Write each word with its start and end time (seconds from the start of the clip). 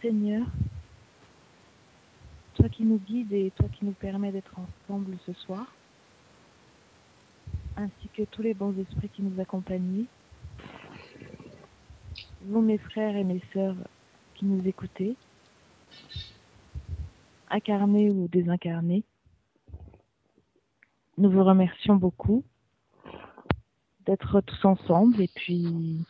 Seigneur, 0.00 0.46
toi 2.54 2.68
qui 2.68 2.84
nous 2.84 2.98
guides 2.98 3.32
et 3.32 3.50
toi 3.56 3.68
qui 3.68 3.84
nous 3.84 3.92
permets 3.92 4.30
d'être 4.30 4.54
ensemble 4.56 5.16
ce 5.26 5.32
soir, 5.32 5.66
ainsi 7.76 8.08
que 8.14 8.22
tous 8.22 8.42
les 8.42 8.54
bons 8.54 8.78
esprits 8.78 9.08
qui 9.08 9.22
nous 9.22 9.40
accompagnent, 9.40 10.04
vous 12.42 12.60
mes 12.60 12.78
frères 12.78 13.16
et 13.16 13.24
mes 13.24 13.42
sœurs 13.52 13.74
qui 14.36 14.44
nous 14.44 14.64
écoutez, 14.68 15.16
incarnés 17.50 18.10
ou 18.10 18.28
désincarnés, 18.28 19.02
nous 21.16 21.30
vous 21.30 21.42
remercions 21.42 21.96
beaucoup 21.96 22.44
d'être 24.06 24.40
tous 24.42 24.64
ensemble 24.64 25.20
et 25.20 25.30
puis 25.34 26.04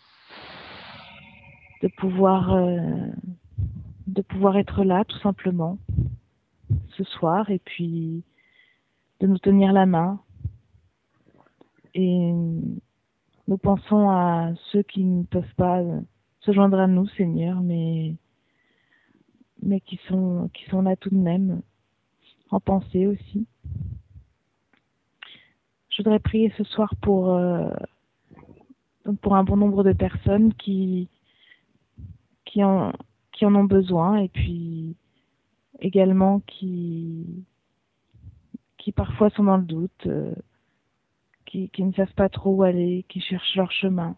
de 1.83 1.89
pouvoir 1.89 2.55
euh, 2.55 3.09
de 4.09 4.23
pouvoir 4.23 4.57
être 4.57 4.85
là 4.85 5.05
tout 5.05 5.19
simplement 5.19 5.79
ce 6.97 7.05
soir 7.05 7.51
et 7.51 7.59
puis 7.59 8.25
de 9.21 9.27
nous 9.27 9.39
tenir 9.39 9.73
la 9.73 9.87
main. 9.87 10.21
Et 11.95 12.33
nous 12.33 13.59
pensons 13.59 14.09
à 14.09 14.53
ceux 14.73 14.83
qui 14.83 15.05
ne 15.05 15.25
peuvent 15.25 15.55
pas 15.57 15.83
se 16.41 16.53
joindre 16.53 16.79
à 16.79 16.87
nous 16.87 17.07
Seigneur 17.09 17.61
mais 17.61 18.15
mais 19.63 19.81
qui 19.81 19.99
sont 20.09 20.51
qui 20.55 20.65
sont 20.71 20.83
là 20.83 20.97
tout 20.97 21.11
de 21.11 21.17
même 21.17 21.63
en 22.51 22.61
pensée 22.61 23.07
aussi. 23.07 23.47
Je 25.91 26.03
voudrais 26.03 26.21
prier 26.21 26.53
ce 26.57 26.65
soir 26.65 26.95
pour 27.03 27.35
euh, 27.35 27.69
pour 29.21 29.35
un 29.35 29.45
bon 29.45 29.57
nombre 29.57 29.85
de 29.85 29.93
personnes 29.93 30.55
qui 30.55 31.09
qui 32.45 32.63
en 32.65 32.93
qui 33.39 33.47
en 33.47 33.55
ont 33.55 33.65
besoin 33.65 34.17
et 34.17 34.29
puis 34.29 34.97
également 35.79 36.41
qui 36.41 37.25
qui 38.79 38.91
parfois 38.91 39.31
sont 39.31 39.45
dans 39.45 39.57
le 39.57 39.65
doute, 39.65 40.07
euh, 40.07 40.35
qui, 41.47 41.69
qui 41.71 41.85
ne 41.85 41.93
savent 41.93 42.15
pas 42.15 42.29
trop 42.29 42.55
où 42.55 42.63
aller, 42.63 43.05
qui 43.09 43.21
cherchent 43.21 43.57
leur 43.57 43.71
chemin. 43.71 44.17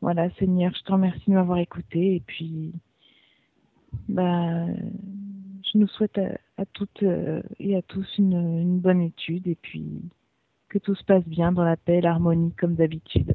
Voilà, 0.00 0.30
Seigneur, 0.38 0.72
je 0.74 0.82
te 0.82 0.92
remercie 0.92 1.28
de 1.28 1.34
m'avoir 1.34 1.58
écouté 1.58 2.16
et 2.16 2.20
puis 2.20 2.72
bah, 4.08 4.66
je 4.66 5.78
nous 5.78 5.88
souhaite 5.88 6.18
à, 6.56 6.66
toutes 6.66 7.02
euh, 7.02 7.42
et 7.58 7.76
à 7.76 7.82
tous 7.82 8.06
une, 8.18 8.60
une 8.60 8.78
bonne 8.78 9.02
étude 9.02 9.46
et 9.46 9.56
puis 9.56 10.02
que 10.68 10.78
tout 10.78 10.94
se 10.94 11.04
passe 11.04 11.24
bien 11.24 11.52
dans 11.52 11.64
la 11.64 11.76
paix 11.76 11.98
et 11.98 12.02
l'harmonie 12.02 12.52
comme 12.52 12.74
d'habitude. 12.74 13.34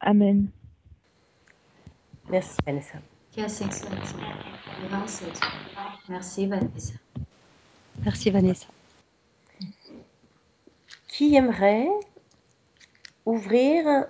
Amen. 0.00 0.48
Merci 2.30 2.56
Vanessa. 2.66 2.98
Merci 6.08 6.46
Vanessa. 6.46 6.94
Merci 8.04 8.30
Vanessa. 8.30 8.66
Qui 11.08 11.34
aimerait 11.36 11.88
ouvrir 13.26 14.06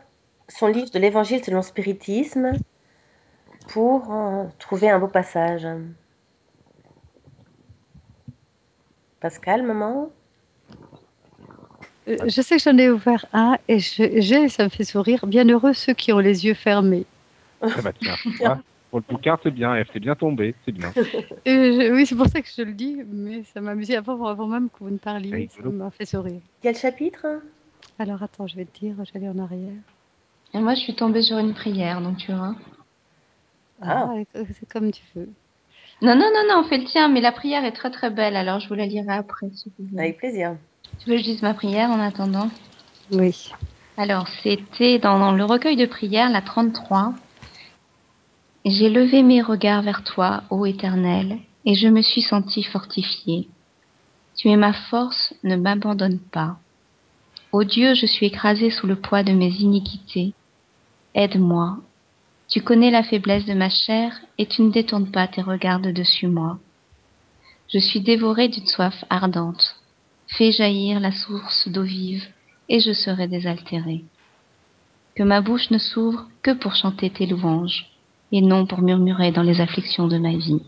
son 0.49 0.67
livre 0.67 0.91
de 0.91 0.99
l'Évangile 0.99 1.43
selon 1.45 1.59
le 1.59 1.63
spiritisme 1.63 2.53
pour 3.69 4.13
euh, 4.13 4.45
trouver 4.59 4.91
un 4.91 4.99
beau 4.99 5.09
passage? 5.09 5.67
Pascal, 9.21 9.63
maman? 9.63 10.11
Euh, 12.09 12.17
Je 12.27 12.41
sais 12.43 12.57
que 12.57 12.63
j'en 12.63 12.77
ai 12.79 12.91
ouvert 12.91 13.27
un 13.33 13.59
et 13.69 13.79
je- 13.79 14.21
j'ai, 14.21 14.49
ça 14.49 14.65
me 14.65 14.69
fait 14.69 14.85
sourire, 14.85 15.27
bienheureux 15.27 15.75
ceux 15.75 15.95
qui 15.95 16.13
ont 16.13 16.19
les 16.19 16.47
yeux 16.47 16.55
fermés. 16.55 17.07
Ah 17.61 17.69
bah 17.83 17.93
tiens, 17.99 18.17
pour 18.91 19.01
le 19.01 19.05
bouquin, 19.09 19.39
c'est 19.43 19.51
bien, 19.51 19.75
elle 19.75 19.87
s'est 19.93 20.01
bien 20.01 20.15
tombée, 20.15 20.55
c'est 20.65 20.73
bien. 20.73 20.93
Et 21.45 21.55
je- 21.55 21.93
oui, 21.93 22.07
c'est 22.07 22.17
pour 22.17 22.27
ça 22.27 22.41
que 22.43 22.49
je 22.55 22.63
le 22.63 22.73
dis, 22.73 22.97
mais 23.07 23.45
ça 23.45 23.61
m'a 23.61 23.71
amusé 23.73 23.97
avant, 23.97 24.25
avant 24.27 24.47
même 24.47 24.69
que 24.69 24.79
vous 24.81 24.91
ne 24.91 24.99
parliez, 24.99 25.49
ça 25.49 25.57
Rigolo. 25.59 25.73
m'a 25.73 25.91
fait 25.91 26.07
sourire. 26.07 26.41
Quel 26.63 26.77
chapitre? 26.77 27.27
Alors 27.99 28.23
attends, 28.23 28.47
je 28.47 28.57
vais 28.57 28.65
te 28.65 28.79
dire, 28.79 28.95
j'allais 29.13 29.29
en 29.29 29.39
arrière. 29.39 29.73
Et 30.53 30.59
moi, 30.59 30.75
je 30.75 30.81
suis 30.81 30.95
tombée 30.95 31.23
sur 31.23 31.39
une 31.39 31.55
prière, 31.55 32.01
donc 32.01 32.19
tu 32.19 32.33
vois. 32.33 32.55
Ah. 33.83 34.11
Ah, 34.35 34.41
c'est 34.59 34.69
comme 34.69 34.91
tu 34.91 35.03
veux. 35.15 35.29
Non, 36.03 36.15
non, 36.15 36.31
non, 36.35 36.43
non, 36.49 36.61
on 36.65 36.69
fait 36.69 36.79
le 36.79 36.85
tien, 36.85 37.09
mais 37.09 37.21
la 37.21 37.33
prière 37.33 37.65
est 37.65 37.73
très 37.73 37.91
très 37.91 38.11
belle, 38.11 38.37
alors 38.37 38.59
je 38.61 38.69
vous 38.69 38.75
la 38.75 38.87
lirai 38.87 39.13
après. 39.13 39.49
Si 39.55 39.71
vous 39.79 39.87
voulez. 39.87 40.03
Avec 40.03 40.19
plaisir. 40.19 40.57
Tu 40.99 41.09
veux 41.11 41.17
que 41.17 41.23
je 41.23 41.27
dise 41.27 41.43
ma 41.43 41.55
prière 41.55 41.91
en 41.91 42.01
attendant? 42.01 42.51
Oui. 43.11 43.53
Alors, 43.97 44.29
c'était 44.43 44.99
dans, 44.99 45.19
dans 45.19 45.33
le 45.33 45.45
recueil 45.45 45.77
de 45.77 45.87
prières, 45.87 46.31
la 46.31 46.43
33. 46.43 47.13
J'ai 48.67 48.91
levé 48.91 49.23
mes 49.23 49.41
regards 49.41 49.81
vers 49.81 50.05
toi, 50.05 50.43
ô 50.51 50.67
Éternel, 50.67 51.39
et 51.65 51.75
je 51.75 51.89
me 51.89 52.03
suis 52.03 52.21
senti 52.21 52.63
fortifié. 52.63 53.49
Tu 54.37 54.51
es 54.51 54.57
ma 54.57 54.75
force, 54.75 55.33
ne 55.45 55.57
m'abandonne 55.57 56.19
pas. 56.19 56.59
Ô 57.53 57.65
Dieu, 57.65 57.95
je 57.95 58.05
suis 58.05 58.27
écrasé 58.27 58.71
sous 58.71 58.87
le 58.87 58.97
poids 58.97 59.23
de 59.23 59.33
mes 59.33 59.51
iniquités. 59.51 60.35
Aide-moi. 61.15 61.79
Tu 62.49 62.61
connais 62.61 62.91
la 62.91 63.03
faiblesse 63.03 63.47
de 63.47 63.55
ma 63.55 63.71
chair, 63.71 64.21
et 64.37 64.45
tu 64.45 64.61
ne 64.61 64.71
détournes 64.71 65.11
pas 65.11 65.27
tes 65.27 65.41
regards 65.41 65.81
de 65.81 65.91
dessus 65.91 66.27
moi. 66.27 66.59
Je 67.73 67.79
suis 67.79 68.01
dévoré 68.01 68.49
d'une 68.49 68.67
soif 68.67 69.05
ardente. 69.09 69.77
Fais 70.27 70.53
jaillir 70.53 71.01
la 71.01 71.13
source 71.13 71.67
d'eau 71.69 71.83
vive, 71.83 72.27
et 72.69 72.81
je 72.81 72.93
serai 72.93 73.27
désaltéré. 73.27 74.05
Que 75.17 75.23
ma 75.23 75.41
bouche 75.41 75.71
ne 75.71 75.79
s'ouvre 75.79 76.29
que 76.43 76.51
pour 76.51 76.75
chanter 76.75 77.11
tes 77.11 77.27
louanges, 77.27 77.90
et 78.33 78.41
non 78.41 78.67
pour 78.67 78.83
murmurer 78.83 79.33
dans 79.33 79.43
les 79.43 79.61
afflictions 79.61 80.09
de 80.09 80.19
ma 80.19 80.33
vie. 80.33 80.63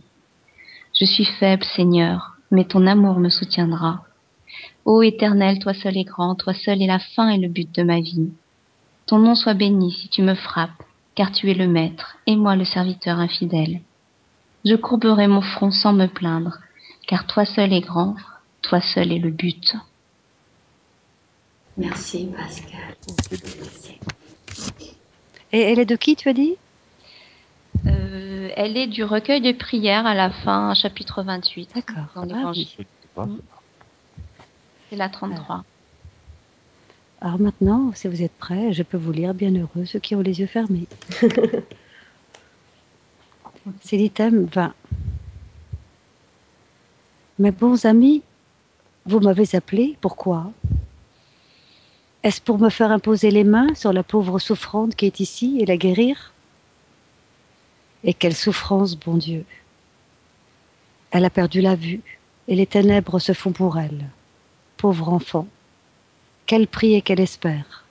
Je 0.99 1.05
suis 1.05 1.25
faible, 1.25 1.65
Seigneur, 1.65 2.37
mais 2.51 2.65
ton 2.65 2.87
amour 2.87 3.19
me 3.19 3.29
soutiendra. 3.29 4.05
Ô 4.85 5.03
Éternel, 5.03 5.59
toi 5.59 5.75
seul 5.75 5.97
est 5.97 6.05
grand, 6.05 6.35
toi 6.35 6.55
seul 6.55 6.83
est 6.83 6.87
la 6.87 6.99
fin 6.99 7.29
et 7.31 7.39
le 7.39 7.49
but 7.49 7.73
de 7.75 7.83
ma 7.83 8.01
vie. 8.01 8.31
Ton 9.07 9.19
nom 9.19 9.35
soit 9.35 9.55
béni 9.55 9.93
si 9.93 10.09
tu 10.09 10.23
me 10.23 10.35
frappes, 10.35 10.83
car 11.15 11.33
tu 11.33 11.51
es 11.51 11.55
le 11.55 11.67
Maître, 11.69 12.17
et 12.27 12.37
moi 12.37 12.57
le 12.57 12.65
serviteur 12.65 13.19
infidèle. 13.19 13.81
Je 14.65 14.77
courberai 14.77 15.27
mon 15.27 15.41
front 15.41 15.71
sans 15.71 15.93
me 15.93 16.07
plaindre, 16.07 16.59
car 17.07 17.27
toi 17.27 17.45
seul 17.45 17.73
est 17.73 17.81
grand, 17.81 18.17
toi 18.61 18.81
seul 18.81 19.13
est 19.13 19.19
le 19.19 19.31
but. 19.31 19.75
Merci 21.77 22.29
Pascal. 22.37 22.95
Et 25.53 25.61
elle 25.61 25.79
est 25.79 25.87
de 25.87 25.97
qui, 25.97 26.17
tu 26.17 26.29
as 26.29 26.33
dit? 26.33 26.57
Euh, 27.87 28.51
elle 28.57 28.77
est 28.77 28.87
du 28.87 29.05
recueil 29.05 29.41
de 29.41 29.53
prières 29.53 30.07
à 30.07 30.15
la 30.15 30.31
fin, 30.31 30.75
chapitre 30.75 31.23
28. 31.23 31.71
D'accord. 31.75 32.27
Dans 32.27 32.49
Ah 32.49 32.51
oui. 32.51 32.77
Mm. 33.17 33.37
C'est 34.91 34.97
la 34.97 35.09
33. 35.09 35.65
Alors 37.21 37.41
maintenant, 37.41 37.93
si 37.95 38.09
vous 38.09 38.23
êtes 38.23 38.37
prêts, 38.37 38.73
je 38.73 38.83
peux 38.83 38.97
vous 38.97 39.13
lire 39.13 39.33
Bienheureux 39.33 39.85
ceux 39.85 40.01
qui 40.01 40.17
ont 40.17 40.21
les 40.21 40.41
yeux 40.41 40.47
fermés. 40.47 40.87
C'est 43.81 43.97
l'item 43.97 44.47
20. 44.47 44.75
Mes 47.39 47.53
bons 47.53 47.87
amis, 47.87 48.23
vous 49.07 49.21
m'avez 49.21 49.55
appelé, 49.55 49.97
pourquoi? 50.01 50.51
Est-ce 52.23 52.41
pour 52.41 52.59
me 52.59 52.71
faire 52.71 52.91
imposer 52.91 53.31
les 53.31 53.45
mains 53.45 53.75
sur 53.75 53.93
la 53.93 54.03
pauvre 54.03 54.39
souffrante 54.39 54.95
qui 54.95 55.07
est 55.07 55.21
ici 55.21 55.59
et 55.61 55.67
la 55.67 55.77
guérir? 55.77 56.32
Et 58.05 58.15
quelle 58.15 58.35
souffrance, 58.35 58.97
bon 58.97 59.17
Dieu 59.17 59.45
Elle 61.11 61.25
a 61.25 61.31
perdu 61.31 61.61
la 61.61 61.77
vue 61.77 62.01
et 62.49 62.57
les 62.57 62.67
ténèbres 62.67 63.19
se 63.19 63.33
font 63.33 63.53
pour 63.53 63.79
elle. 63.79 64.07
Pauvre 64.77 65.09
enfant, 65.11 65.47
qu'elle 66.47 66.67
prie 66.67 66.95
et 66.95 67.03
qu'elle 67.03 67.21
espère. 67.21 67.85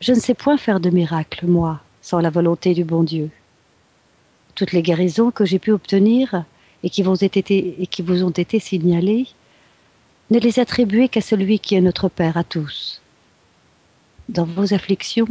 Je 0.00 0.12
ne 0.12 0.20
sais 0.20 0.34
point 0.34 0.56
faire 0.56 0.80
de 0.80 0.90
miracle, 0.90 1.46
moi, 1.46 1.80
sans 2.00 2.20
la 2.20 2.30
volonté 2.30 2.72
du 2.72 2.84
bon 2.84 3.02
Dieu. 3.02 3.30
Toutes 4.54 4.72
les 4.72 4.82
guérisons 4.82 5.30
que 5.30 5.44
j'ai 5.44 5.58
pu 5.58 5.72
obtenir 5.72 6.44
et 6.82 6.88
qui, 6.88 7.02
vous 7.02 7.22
été, 7.22 7.82
et 7.82 7.86
qui 7.86 8.00
vous 8.00 8.24
ont 8.24 8.30
été 8.30 8.58
signalées, 8.58 9.26
ne 10.30 10.38
les 10.38 10.58
attribuez 10.58 11.08
qu'à 11.08 11.20
celui 11.20 11.58
qui 11.58 11.74
est 11.74 11.80
notre 11.80 12.08
Père 12.08 12.36
à 12.36 12.44
tous. 12.44 13.02
Dans 14.30 14.44
vos 14.44 14.72
afflictions, 14.72 15.28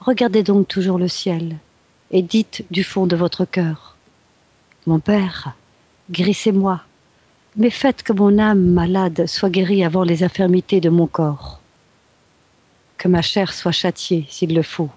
regardez 0.00 0.42
donc 0.42 0.66
toujours 0.66 0.98
le 0.98 1.08
ciel 1.08 1.56
et 2.10 2.22
dites 2.22 2.64
du 2.70 2.84
fond 2.84 3.06
de 3.06 3.16
votre 3.16 3.44
cœur 3.44 3.96
Mon 4.86 5.00
Père, 5.00 5.54
guérissez-moi, 6.10 6.82
mais 7.56 7.70
faites 7.70 8.02
que 8.02 8.12
mon 8.12 8.38
âme 8.38 8.60
malade 8.60 9.26
soit 9.26 9.50
guérie 9.50 9.84
avant 9.84 10.02
les 10.02 10.22
infirmités 10.22 10.80
de 10.80 10.90
mon 10.90 11.06
corps. 11.06 11.60
Que 12.98 13.08
ma 13.08 13.22
chair 13.22 13.52
soit 13.52 13.72
châtiée, 13.72 14.26
s'il 14.28 14.54
le 14.54 14.62
faut, 14.62 14.90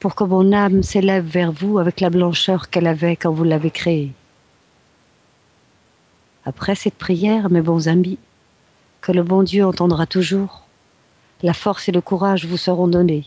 pour 0.00 0.14
que 0.14 0.24
mon 0.24 0.52
âme 0.52 0.82
s'élève 0.82 1.24
vers 1.24 1.52
vous 1.52 1.78
avec 1.78 2.00
la 2.00 2.10
blancheur 2.10 2.68
qu'elle 2.68 2.86
avait 2.86 3.16
quand 3.16 3.32
vous 3.32 3.44
l'avez 3.44 3.70
créée. 3.70 4.12
Après 6.44 6.74
cette 6.74 6.96
prière, 6.96 7.48
mes 7.48 7.62
bons 7.62 7.88
amis, 7.88 8.18
que 9.00 9.12
le 9.12 9.22
bon 9.22 9.42
Dieu 9.42 9.64
entendra 9.64 10.06
toujours, 10.06 10.66
la 11.42 11.54
force 11.54 11.88
et 11.88 11.92
le 11.92 12.00
courage 12.00 12.46
vous 12.46 12.56
seront 12.56 12.88
donnés, 12.88 13.26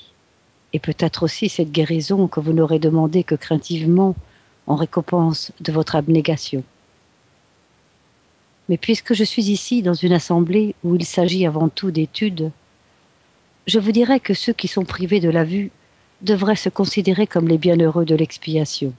et 0.74 0.80
peut-être 0.80 1.24
aussi 1.24 1.50
cette 1.50 1.72
guérison 1.72 2.28
que 2.28 2.40
vous 2.40 2.54
n'aurez 2.54 2.80
demandé 2.80 3.24
que 3.24 3.36
craintivement 3.36 4.16
en 4.68 4.76
récompense 4.76 5.52
de 5.62 5.72
votre 5.72 5.96
abnégation. 5.96 6.64
Mais 8.70 8.78
puisque 8.78 9.14
je 9.14 9.24
suis 9.24 9.50
ici 9.50 9.82
dans 9.82 9.94
une 9.94 10.14
assemblée 10.14 10.76
où 10.84 10.96
il 10.96 11.06
s'agit 11.06 11.46
avant 11.46 11.70
tout 11.70 11.92
d'études, 11.92 12.52
je 13.66 13.80
vous 13.80 13.92
dirais 13.92 14.20
que 14.20 14.34
ceux 14.34 14.54
qui 14.54 14.68
sont 14.68 14.86
privés 14.86 15.20
de 15.20 15.30
la 15.30 15.44
vue 15.44 15.72
devraient 16.22 16.56
se 16.56 16.70
considérer 16.70 17.28
comme 17.28 17.48
les 17.48 17.58
bienheureux 17.58 18.06
de 18.06 18.16
l'expiation. 18.16 18.94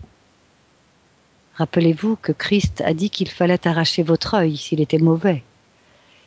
Rappelez-vous 1.55 2.17
que 2.17 2.33
Christ 2.33 2.83
a 2.83 2.95
dit 2.95 3.11
qu'il 3.11 3.29
fallait 3.29 3.67
arracher 3.67 4.03
votre 4.03 4.35
œil 4.35 4.57
s'il 4.57 4.81
était 4.81 4.99
mauvais, 4.99 5.43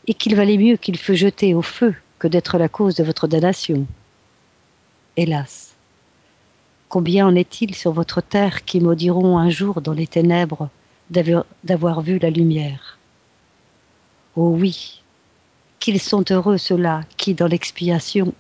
et 0.08 0.14
qu'il 0.14 0.36
valait 0.36 0.58
mieux 0.58 0.76
qu'il 0.76 0.98
fût 0.98 1.16
jeté 1.16 1.54
au 1.54 1.62
feu 1.62 1.96
que 2.20 2.28
d'être 2.28 2.58
la 2.58 2.68
cause 2.68 2.96
de 2.96 3.04
votre 3.04 3.28
damnation. 3.28 3.88
Hélas, 5.18 5.75
combien 6.88 7.28
en 7.28 7.36
est-il 7.36 7.75
sur 7.75 7.92
votre 7.92 8.22
terre 8.22 8.63
qui 8.63 8.80
maudiront 8.80 9.38
un 9.38 9.50
jour 9.50 9.81
dans 9.81 9.92
les 9.92 10.08
ténèbres 10.08 10.69
d'avoir 11.10 12.00
vu 12.00 12.18
la 12.18 12.30
lumière? 12.30 12.98
Oh 14.38 14.56
oui, 14.58 15.04
qu'ils 15.81 16.00
sont 16.00 16.24
heureux 16.31 16.58
ceux-là 16.58 17.02
qui, 17.18 17.34
dans 17.34 17.48
l'expiation, 17.48 18.34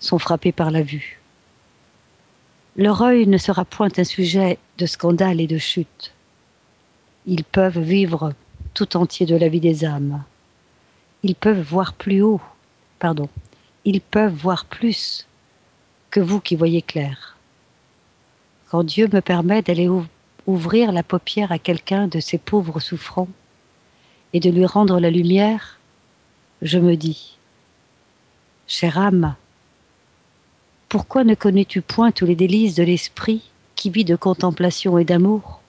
sont 0.00 0.18
frappés 0.18 0.50
par 0.50 0.70
la 0.70 0.80
vue. 0.80 1.20
Leur 2.76 3.02
œil 3.02 3.26
ne 3.26 3.36
sera 3.36 3.66
point 3.66 3.90
un 3.98 4.04
sujet 4.04 4.58
de 4.78 4.86
scandale 4.86 5.42
et 5.42 5.46
de 5.46 5.58
chute. 5.58 6.14
Ils 7.26 7.44
peuvent 7.44 7.80
vivre 7.80 8.32
tout 8.72 8.96
entier 8.96 9.26
de 9.26 9.36
la 9.36 9.50
vie 9.50 9.60
des 9.60 9.84
âmes. 9.84 10.24
Ils 11.22 11.34
peuvent 11.34 11.60
voir 11.60 11.92
plus 11.92 12.22
haut, 12.22 12.40
pardon, 12.98 13.28
ils 13.84 14.00
peuvent 14.00 14.32
voir 14.32 14.64
plus 14.64 15.27
que 16.10 16.20
vous 16.20 16.40
qui 16.40 16.56
voyez 16.56 16.82
clair. 16.82 17.36
Quand 18.70 18.84
Dieu 18.84 19.08
me 19.12 19.20
permet 19.20 19.62
d'aller 19.62 19.88
ouvrir 20.46 20.92
la 20.92 21.02
paupière 21.02 21.52
à 21.52 21.58
quelqu'un 21.58 22.06
de 22.08 22.20
ces 22.20 22.38
pauvres 22.38 22.80
souffrants 22.80 23.28
et 24.32 24.40
de 24.40 24.50
lui 24.50 24.66
rendre 24.66 25.00
la 25.00 25.10
lumière, 25.10 25.78
je 26.62 26.78
me 26.78 26.96
dis, 26.96 27.36
chère 28.66 28.98
âme, 28.98 29.34
pourquoi 30.88 31.24
ne 31.24 31.34
connais-tu 31.34 31.82
point 31.82 32.12
tous 32.12 32.26
les 32.26 32.34
délices 32.34 32.74
de 32.74 32.82
l'esprit 32.82 33.42
qui 33.74 33.90
vit 33.90 34.04
de 34.04 34.16
contemplation 34.16 34.98
et 34.98 35.04
d'amour? 35.04 35.60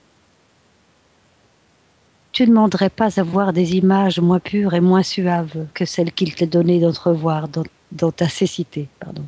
Tu 2.32 2.44
ne 2.44 2.48
demanderais 2.48 2.90
pas 2.90 3.20
à 3.20 3.22
voir 3.22 3.52
des 3.52 3.76
images 3.76 4.20
moins 4.20 4.38
pures 4.38 4.74
et 4.74 4.80
moins 4.80 5.02
suaves 5.02 5.66
que 5.74 5.84
celles 5.84 6.12
qu'il 6.12 6.34
t'a 6.34 6.46
donné 6.46 6.80
d'entrevoir 6.80 7.48
dans, 7.48 7.64
dans, 7.92 8.12
ta 8.12 8.28
cécité. 8.28 8.88
Pardon. 9.00 9.26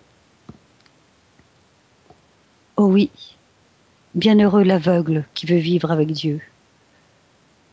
Oh 2.78 2.86
oui, 2.86 3.10
bienheureux 4.14 4.62
l'aveugle 4.62 5.26
qui 5.34 5.44
veut 5.44 5.58
vivre 5.58 5.90
avec 5.90 6.10
Dieu. 6.10 6.40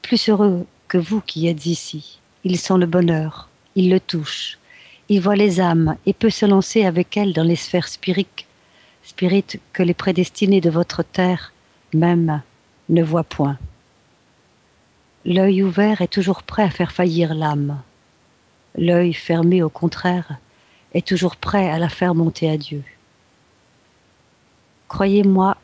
Plus 0.01 0.27
heureux 0.27 0.65
que 0.89 0.97
vous 0.97 1.21
qui 1.21 1.47
êtes 1.47 1.65
ici. 1.65 2.19
Il 2.43 2.57
sent 2.57 2.77
le 2.77 2.85
bonheur, 2.85 3.47
il 3.75 3.89
le 3.89 4.01
touche, 4.01 4.59
il 5.07 5.21
voit 5.21 5.37
les 5.37 5.61
âmes 5.61 5.95
et 6.05 6.11
peut 6.11 6.29
se 6.29 6.45
lancer 6.45 6.83
avec 6.83 7.15
elles 7.15 7.31
dans 7.31 7.45
les 7.45 7.55
sphères 7.55 7.87
spirites, 7.87 8.45
spirites 9.03 9.61
que 9.71 9.83
les 9.83 9.93
prédestinés 9.93 10.59
de 10.59 10.69
votre 10.69 11.01
terre 11.01 11.53
même 11.93 12.41
ne 12.89 13.01
voient 13.01 13.23
point. 13.23 13.57
L'œil 15.23 15.63
ouvert 15.63 16.01
est 16.01 16.11
toujours 16.11 16.43
prêt 16.43 16.63
à 16.63 16.69
faire 16.69 16.91
faillir 16.91 17.33
l'âme. 17.33 17.81
L'œil 18.75 19.13
fermé, 19.13 19.63
au 19.63 19.69
contraire, 19.69 20.39
est 20.93 21.07
toujours 21.07 21.37
prêt 21.37 21.69
à 21.69 21.79
la 21.79 21.87
faire 21.87 22.15
monter 22.15 22.49
à 22.49 22.57
Dieu. 22.57 22.83
Croyez-moi, 24.89 25.55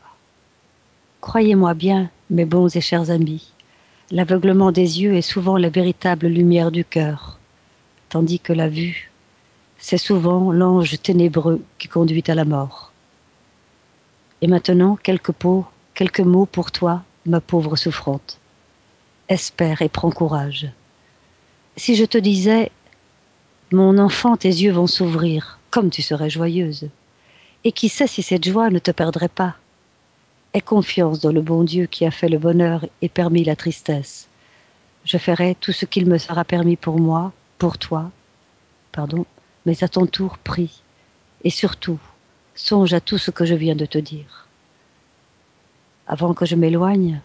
croyez-moi 1.20 1.74
bien, 1.74 2.10
mes 2.30 2.46
bons 2.46 2.74
et 2.74 2.80
chers 2.80 3.10
amis, 3.10 3.52
L'aveuglement 4.12 4.70
des 4.70 5.02
yeux 5.02 5.16
est 5.16 5.20
souvent 5.20 5.56
la 5.56 5.68
véritable 5.68 6.28
lumière 6.28 6.70
du 6.70 6.84
cœur, 6.84 7.40
tandis 8.08 8.38
que 8.38 8.52
la 8.52 8.68
vue, 8.68 9.10
c'est 9.78 9.98
souvent 9.98 10.52
l'ange 10.52 11.02
ténébreux 11.02 11.60
qui 11.78 11.88
conduit 11.88 12.22
à 12.28 12.36
la 12.36 12.44
mort. 12.44 12.92
Et 14.42 14.46
maintenant, 14.46 14.94
quelques, 14.94 15.32
pots, 15.32 15.64
quelques 15.94 16.20
mots 16.20 16.46
pour 16.46 16.70
toi, 16.70 17.02
ma 17.26 17.40
pauvre 17.40 17.74
souffrante. 17.74 18.38
Espère 19.28 19.82
et 19.82 19.88
prends 19.88 20.12
courage. 20.12 20.70
Si 21.76 21.96
je 21.96 22.04
te 22.04 22.18
disais, 22.18 22.70
mon 23.72 23.98
enfant, 23.98 24.36
tes 24.36 24.50
yeux 24.50 24.72
vont 24.72 24.86
s'ouvrir, 24.86 25.58
comme 25.72 25.90
tu 25.90 26.00
serais 26.00 26.30
joyeuse. 26.30 26.90
Et 27.66 27.72
qui 27.72 27.88
sait 27.88 28.06
si 28.06 28.22
cette 28.22 28.48
joie 28.48 28.70
ne 28.70 28.78
te 28.78 28.92
perdrait 28.92 29.28
pas? 29.28 29.56
Aie 30.54 30.60
confiance 30.60 31.18
dans 31.18 31.32
le 31.32 31.42
bon 31.42 31.64
Dieu 31.64 31.86
qui 31.86 32.06
a 32.06 32.12
fait 32.12 32.28
le 32.28 32.38
bonheur 32.38 32.86
et 33.02 33.08
permis 33.08 33.42
la 33.42 33.56
tristesse. 33.56 34.28
Je 35.04 35.18
ferai 35.18 35.56
tout 35.56 35.72
ce 35.72 35.84
qu'il 35.84 36.06
me 36.06 36.16
sera 36.16 36.44
permis 36.44 36.76
pour 36.76 37.00
moi, 37.00 37.32
pour 37.58 37.76
toi, 37.76 38.12
pardon, 38.92 39.26
mais 39.64 39.82
à 39.82 39.88
ton 39.88 40.06
tour 40.06 40.38
prie. 40.38 40.80
Et 41.42 41.50
surtout, 41.50 41.98
songe 42.54 42.94
à 42.94 43.00
tout 43.00 43.18
ce 43.18 43.32
que 43.32 43.44
je 43.44 43.56
viens 43.56 43.74
de 43.74 43.84
te 43.84 43.98
dire. 43.98 44.46
Avant 46.06 46.34
que 46.34 46.46
je 46.46 46.54
m'éloigne, 46.54 47.20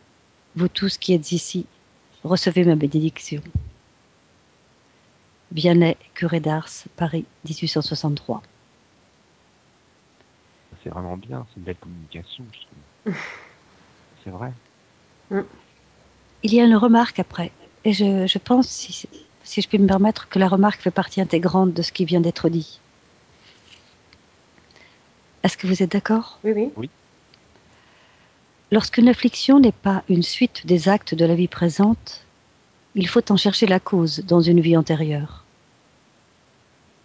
vous 0.56 0.70
tous 0.70 0.98
qui 0.98 1.14
êtes 1.14 1.34
ici, 1.34 1.68
recevez 2.24 2.64
ma 2.64 2.74
bénédiction. 2.74 3.44
Vianney, 5.52 5.98
curé 6.16 6.40
d'Ars, 6.40 6.88
Paris, 6.96 7.26
1863. 7.46 8.42
C'est 10.84 10.90
vraiment 10.90 11.18
bien, 11.18 11.46
c'est 11.50 11.58
une 11.58 11.64
belle 11.64 11.78
communication, 11.78 12.44
je 12.52 12.60
trouve. 12.60 13.16
c'est 14.24 14.30
vrai. 14.30 14.52
Il 16.44 16.54
y 16.54 16.60
a 16.60 16.66
une 16.66 16.76
remarque 16.76 17.20
après, 17.20 17.52
et 17.86 17.94
je, 17.94 18.28
je 18.28 18.38
pense, 18.38 18.68
si, 18.68 19.08
si 19.44 19.62
je 19.62 19.68
puis 19.68 19.78
me 19.78 19.88
permettre, 19.88 20.28
que 20.28 20.40
la 20.40 20.48
remarque 20.48 20.82
fait 20.82 20.92
partie 20.92 21.22
intégrante 21.22 21.74
de 21.74 21.82
ce 21.82 21.92
qui 21.92 22.06
vient 22.06 22.22
d'être 22.22 22.50
dit. 22.50 22.80
Est-ce 25.44 25.58
que 25.58 25.68
vous 25.68 25.82
êtes 25.82 25.92
d'accord? 25.92 26.40
Oui, 26.44 26.52
oui. 26.56 26.72
Oui. 26.76 26.90
Lorsqu'une 28.72 29.10
affliction 29.10 29.60
n'est 29.60 29.72
pas 29.74 30.04
une 30.08 30.24
suite 30.24 30.66
des 30.66 30.88
actes 30.88 31.14
de 31.14 31.26
la 31.26 31.36
vie 31.36 31.50
présente, 31.50 32.26
il 32.96 33.08
faut 33.08 33.32
en 33.32 33.38
chercher 33.38 33.68
la 33.68 33.80
cause 33.80 34.20
dans 34.20 34.42
une 34.42 34.62
vie 34.62 34.78
antérieure. 34.78 35.44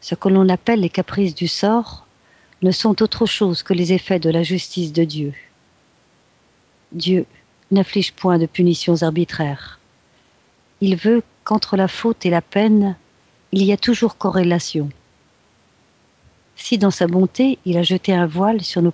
Ce 0.01 0.15
que 0.15 0.29
l'on 0.29 0.49
appelle 0.49 0.81
les 0.81 0.91
caprices 0.91 1.35
du 1.35 1.49
sort 1.49 2.06
ne 2.63 2.71
sont 2.71 3.03
autre 3.03 3.27
chose 3.27 3.63
que 3.63 3.75
les 3.75 3.93
effets 3.93 4.19
de 4.19 4.31
la 4.31 4.43
justice 4.43 4.93
de 4.93 5.05
Dieu. 5.05 5.35
Dieu 6.93 7.27
n'afflige 7.71 8.13
point 8.13 8.39
de 8.39 8.47
punitions 8.47 9.03
arbitraires. 9.03 9.79
Il 10.81 10.97
veut 10.97 11.23
qu'entre 11.45 11.77
la 11.77 11.89
faute 11.89 12.25
et 12.25 12.31
la 12.31 12.43
peine, 12.43 12.97
il 13.53 13.63
y 13.63 13.73
a 13.73 13.77
toujours 13.77 14.17
corrélation. 14.17 14.89
Si 16.57 16.79
dans 16.79 16.91
sa 16.91 17.07
bonté, 17.07 17.59
il 17.65 17.77
a 17.77 17.83
jeté 17.83 18.15
un 18.15 18.27
voile 18.27 18.63
sur 18.63 18.83
nos, 18.83 18.93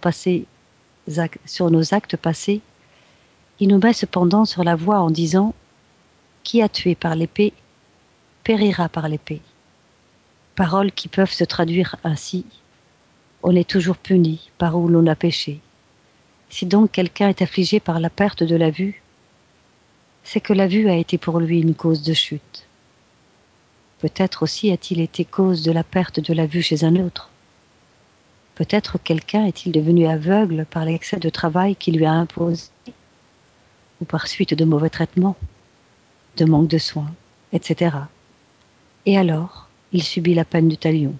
sur 1.47 1.71
nos 1.71 1.95
actes 1.95 2.16
passés, 2.16 2.61
il 3.61 3.69
nous 3.69 3.78
met 3.78 3.92
cependant 3.92 4.45
sur 4.45 4.64
la 4.64 4.75
voie 4.75 5.00
en 5.00 5.11
disant 5.11 5.54
Qui 6.42 6.62
a 6.62 6.69
tué 6.69 6.95
par 6.95 7.14
l'épée 7.14 7.52
périra 8.42 8.88
par 8.88 9.09
l'épée. 9.09 9.40
Paroles 10.57 10.92
qui 10.92 11.09
peuvent 11.09 11.33
se 11.33 11.45
traduire 11.45 11.97
ainsi 12.04 12.45
on 13.43 13.57
est 13.57 13.69
toujours 13.69 13.97
puni 13.97 14.51
par 14.59 14.79
où 14.79 14.89
l'on 14.89 15.07
a 15.07 15.17
péché. 15.17 15.61
Si 16.49 16.67
donc 16.67 16.93
quelqu'un 16.93 17.29
est 17.29 17.43
affligé 17.43 17.81
par 17.81 17.99
la 17.99 18.11
perte 18.11 18.43
de 18.43 18.57
la 18.57 18.71
vue, 18.71 19.03
c'est 20.23 20.41
que 20.41 20.53
la 20.53 20.69
vue 20.69 20.89
a 20.89 20.97
été 20.97 21.19
pour 21.19 21.41
lui 21.41 21.61
une 21.61 21.75
cause 21.75 22.03
de 22.03 22.13
chute. 22.13 22.67
Peut-être 23.99 24.43
aussi 24.43 24.71
a-t-il 24.71 25.01
été 25.01 25.25
cause 25.25 25.63
de 25.63 25.73
la 25.73 25.85
perte 25.85 26.21
de 26.21 26.35
la 26.35 26.47
vue 26.47 26.63
chez 26.63 26.85
un 26.85 26.97
autre. 26.97 27.31
Peut-être 28.55 28.99
quelqu'un 28.99 29.47
est-il 29.47 29.73
devenu 29.73 30.07
aveugle 30.07 30.67
par 30.67 30.85
l'excès 30.85 31.19
de 31.19 31.31
travail 31.31 31.75
qui 31.75 31.91
lui 31.91 32.05
a 32.05 32.13
imposé, 32.13 32.71
ou 34.01 34.05
par 34.05 34.29
suite 34.29 34.55
de 34.55 34.65
mauvais 34.65 34.91
traitements, 34.91 35.37
de 36.37 36.45
manque 36.45 36.69
de 36.69 36.79
soins, 36.79 37.13
etc. 37.53 37.97
Et 39.07 39.19
alors, 39.19 39.69
il 39.93 40.03
subit 40.03 40.35
la 40.35 40.45
peine 40.45 40.69
du 40.69 40.77
talion 40.77 41.15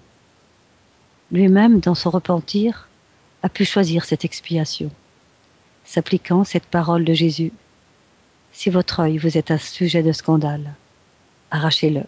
lui-même, 1.33 1.79
dans 1.79 1.95
son 1.95 2.11
repentir, 2.11 2.87
a 3.41 3.49
pu 3.49 3.65
choisir 3.65 4.05
cette 4.05 4.23
expiation, 4.23 4.89
s'appliquant 5.83 6.43
cette 6.43 6.67
parole 6.67 7.03
de 7.03 7.13
Jésus. 7.13 7.51
Si 8.53 8.69
votre 8.69 9.01
œil 9.01 9.17
vous 9.17 9.37
est 9.37 9.51
un 9.51 9.57
sujet 9.57 10.03
de 10.03 10.11
scandale, 10.11 10.75
arrachez-le. 11.51 12.03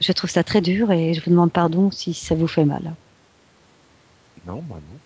Je 0.00 0.12
trouve 0.12 0.28
ça 0.28 0.42
très 0.42 0.60
dur 0.60 0.90
et 0.90 1.14
je 1.14 1.22
vous 1.22 1.30
demande 1.30 1.52
pardon 1.52 1.90
si 1.90 2.12
ça 2.12 2.34
vous 2.34 2.48
fait 2.48 2.64
mal. 2.64 2.94
Non, 4.44 4.60
moi 4.62 4.78
non. 4.78 4.98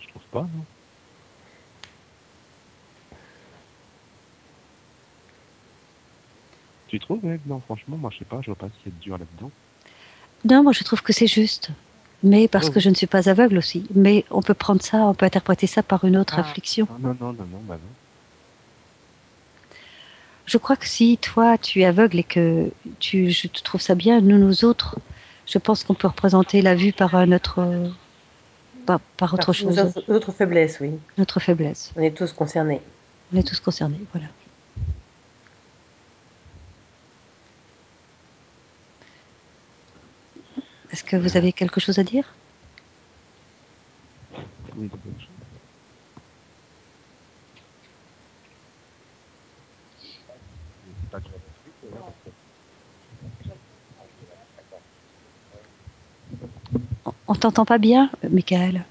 Je 0.00 0.08
trouve 0.08 0.22
pas, 0.32 0.40
non. 0.40 0.64
Tu 6.88 6.98
trouves, 6.98 7.20
Non, 7.46 7.60
franchement, 7.60 7.96
moi 7.96 8.10
je 8.12 8.18
sais 8.18 8.24
pas, 8.24 8.40
je 8.40 8.46
vois 8.46 8.56
pas 8.56 8.66
ce 8.68 8.82
qu'il 8.82 8.92
y 8.92 8.94
a 8.94 8.98
de 8.98 9.02
dur 9.02 9.18
là-dedans. 9.18 9.50
Non, 10.44 10.62
moi 10.62 10.72
je 10.72 10.82
trouve 10.84 11.02
que 11.02 11.12
c'est 11.12 11.26
juste. 11.26 11.70
Mais 12.24 12.48
parce 12.48 12.68
que 12.70 12.80
je 12.80 12.88
ne 12.90 12.94
suis 12.96 13.06
pas 13.06 13.28
aveugle 13.28 13.58
aussi. 13.58 13.84
Mais 13.94 14.24
on 14.30 14.42
peut 14.42 14.54
prendre 14.54 14.82
ça, 14.82 14.98
on 14.98 15.14
peut 15.14 15.26
interpréter 15.26 15.68
ça 15.68 15.84
par 15.84 16.04
une 16.04 16.16
autre 16.16 16.34
Ah. 16.36 16.40
affliction. 16.40 16.88
Non, 17.00 17.10
non, 17.20 17.32
non, 17.32 17.44
non, 17.44 17.60
bah 17.68 17.74
non. 17.74 17.90
Je 20.46 20.56
crois 20.58 20.76
que 20.76 20.88
si 20.88 21.18
toi 21.18 21.58
tu 21.58 21.82
es 21.82 21.84
aveugle 21.84 22.18
et 22.18 22.24
que 22.24 22.70
tu, 22.98 23.30
je 23.30 23.46
te 23.48 23.62
trouve 23.62 23.80
ça 23.82 23.94
bien, 23.94 24.20
nous, 24.20 24.38
nous 24.38 24.64
autres, 24.64 24.98
je 25.46 25.58
pense 25.58 25.84
qu'on 25.84 25.94
peut 25.94 26.08
représenter 26.08 26.62
la 26.62 26.74
vue 26.74 26.92
par 26.92 27.14
un 27.14 27.30
autre, 27.32 27.60
par, 28.86 28.98
par 29.18 29.34
autre 29.34 29.46
Par 29.46 29.54
chose, 29.54 29.92
autres 30.08 30.32
faiblesses, 30.32 30.78
oui. 30.80 30.92
notre 31.18 31.38
faiblesse. 31.38 31.92
On 31.96 32.00
est 32.00 32.16
tous 32.16 32.32
concernés. 32.32 32.80
On 33.32 33.36
est 33.36 33.46
tous 33.46 33.60
concernés, 33.60 34.00
voilà. 34.12 34.28
Est-ce 40.90 41.04
que 41.04 41.16
vous 41.16 41.36
avez 41.36 41.52
quelque 41.52 41.80
chose 41.80 41.98
à 41.98 42.04
dire? 42.04 42.34
Oui, 44.76 44.90
On, 57.26 57.34
t'entend 57.34 57.64
pas 57.64 57.78
bien, 57.78 58.10
Michael 58.30 58.84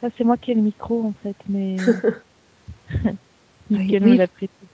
Ça, 0.00 0.08
c'est 0.16 0.24
moi 0.24 0.36
qui 0.36 0.50
ai 0.50 0.54
le 0.54 0.62
micro, 0.62 1.04
en 1.06 1.12
fait, 1.22 1.36
mais. 1.48 1.76
Nickel 3.70 4.04
Oui, 4.04 4.10
me 4.10 4.16
l'a 4.16 4.28
prêté. 4.28 4.65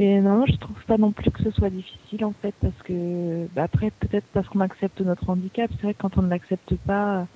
Mais 0.00 0.22
non, 0.22 0.46
je 0.46 0.56
trouve 0.56 0.82
pas 0.86 0.96
non 0.96 1.12
plus 1.12 1.30
que 1.30 1.42
ce 1.42 1.50
soit 1.50 1.68
difficile, 1.68 2.24
en 2.24 2.32
fait, 2.32 2.54
parce 2.62 2.82
que. 2.84 3.46
Bah, 3.54 3.64
après, 3.64 3.90
peut-être 3.90 4.24
parce 4.32 4.48
qu'on 4.48 4.60
accepte 4.60 4.98
notre 5.02 5.28
handicap. 5.28 5.70
C'est 5.76 5.82
vrai 5.82 5.92
que 5.92 6.00
quand 6.00 6.16
on 6.16 6.22
ne 6.22 6.30
l'accepte 6.30 6.74
pas, 6.86 7.26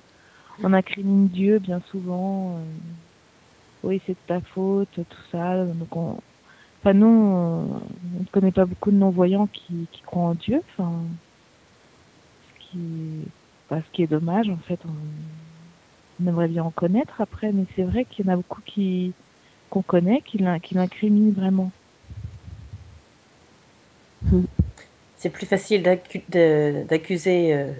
on 0.63 0.73
incrimine 0.73 1.27
Dieu 1.27 1.59
bien 1.59 1.79
souvent. 1.91 2.55
euh, 2.57 2.63
Oui, 3.83 4.01
c'est 4.07 4.13
de 4.13 4.17
ta 4.25 4.41
faute, 4.41 4.89
tout 4.95 5.05
ça. 5.31 5.63
Donc, 5.63 5.95
on. 5.95 6.17
Enfin, 6.81 6.93
nous, 6.93 7.05
on 7.05 7.81
ne 8.19 8.25
connaît 8.31 8.51
pas 8.51 8.65
beaucoup 8.65 8.89
de 8.89 8.97
non-voyants 8.97 9.45
qui, 9.45 9.87
qui 9.91 10.01
croient 10.01 10.29
en 10.29 10.33
Dieu. 10.33 10.63
Enfin, 10.71 10.91
ce 12.71 13.91
qui, 13.93 14.01
est 14.01 14.07
dommage, 14.07 14.49
en 14.49 14.57
fait. 14.57 14.79
On, 14.87 16.23
on 16.23 16.27
aimerait 16.27 16.47
bien 16.47 16.63
en 16.63 16.71
connaître 16.71 17.21
après, 17.21 17.51
mais 17.51 17.65
c'est 17.75 17.83
vrai 17.83 18.05
qu'il 18.05 18.25
y 18.25 18.29
en 18.29 18.33
a 18.33 18.37
beaucoup 18.37 18.61
qui 18.65 19.13
qu'on 19.69 19.83
connaît, 19.83 20.21
qui 20.21 20.39
l'incriminent 20.39 21.31
vraiment. 21.31 21.71
C'est 25.15 25.29
plus 25.29 25.45
facile 25.47 25.83
d'accuser 25.83 27.53
euh, 27.53 27.73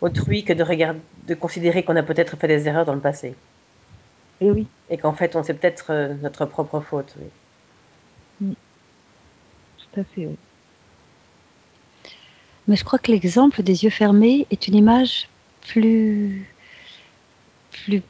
autrui 0.00 0.44
que 0.44 0.52
de, 0.52 0.62
regarder, 0.62 1.00
de 1.14 1.34
considérer 1.34 1.84
qu'on 1.84 1.96
a 1.96 2.02
peut-être 2.02 2.36
fait 2.38 2.48
des 2.48 2.68
erreurs 2.68 2.86
dans 2.86 2.94
le 2.94 3.00
passé. 3.00 3.42
Et 4.40 4.50
oui, 4.50 4.66
Et 4.88 4.98
qu'en 4.98 5.12
fait, 5.14 5.36
on 5.36 5.42
c'est 5.42 5.54
peut-être 5.54 5.90
euh, 5.92 6.14
notre 6.14 6.46
propre 6.46 6.80
faute. 6.80 7.14
oui. 8.40 8.56
tout 9.76 10.00
à 10.00 10.04
fait. 10.04 10.26
oui. 10.26 10.36
Mais 12.66 12.76
je 12.76 12.84
crois 12.84 12.98
que 12.98 13.12
l'exemple 13.12 13.62
des 13.62 13.84
yeux 13.84 13.90
fermés 13.90 14.46
est 14.50 14.68
une 14.68 14.74
image 14.74 15.28
plus, 15.60 16.56
plus, 17.70 18.02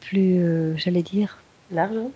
plus, 0.00 0.38
euh, 0.42 0.76
j'allais 0.76 1.02
dire, 1.02 1.44
Large 1.70 1.96
hein? 1.96 2.10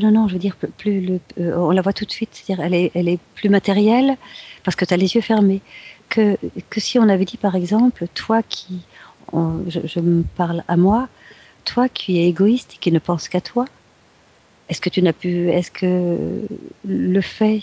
Non, 0.00 0.10
non, 0.10 0.28
je 0.28 0.34
veux 0.34 0.38
dire, 0.38 0.56
plus, 0.56 1.00
le, 1.00 1.20
euh, 1.40 1.56
on 1.56 1.70
la 1.70 1.82
voit 1.82 1.92
tout 1.92 2.04
de 2.04 2.10
suite, 2.10 2.30
c'est-à-dire 2.32 2.64
elle 2.64 2.74
est, 2.74 2.90
elle 2.94 3.08
est 3.08 3.18
plus 3.34 3.48
matérielle 3.48 4.16
parce 4.64 4.76
que 4.76 4.84
tu 4.84 4.94
as 4.94 4.96
les 4.96 5.14
yeux 5.14 5.20
fermés. 5.20 5.60
Que, 6.08 6.36
que 6.70 6.80
si 6.80 6.98
on 6.98 7.08
avait 7.08 7.24
dit 7.24 7.36
par 7.36 7.56
exemple, 7.56 8.06
toi 8.14 8.42
qui, 8.42 8.80
je, 9.32 10.00
me 10.00 10.22
parle 10.22 10.62
à 10.68 10.76
moi, 10.76 11.08
toi 11.64 11.88
qui 11.88 12.18
es 12.18 12.28
égoïste 12.28 12.74
et 12.74 12.78
qui 12.78 12.92
ne 12.92 12.98
pense 12.98 13.28
qu'à 13.28 13.40
toi, 13.40 13.66
est-ce 14.68 14.80
que 14.80 14.90
tu 14.90 15.02
n'as 15.02 15.12
pu, 15.12 15.50
est-ce 15.50 15.70
que 15.70 16.46
le 16.86 17.20
fait 17.20 17.60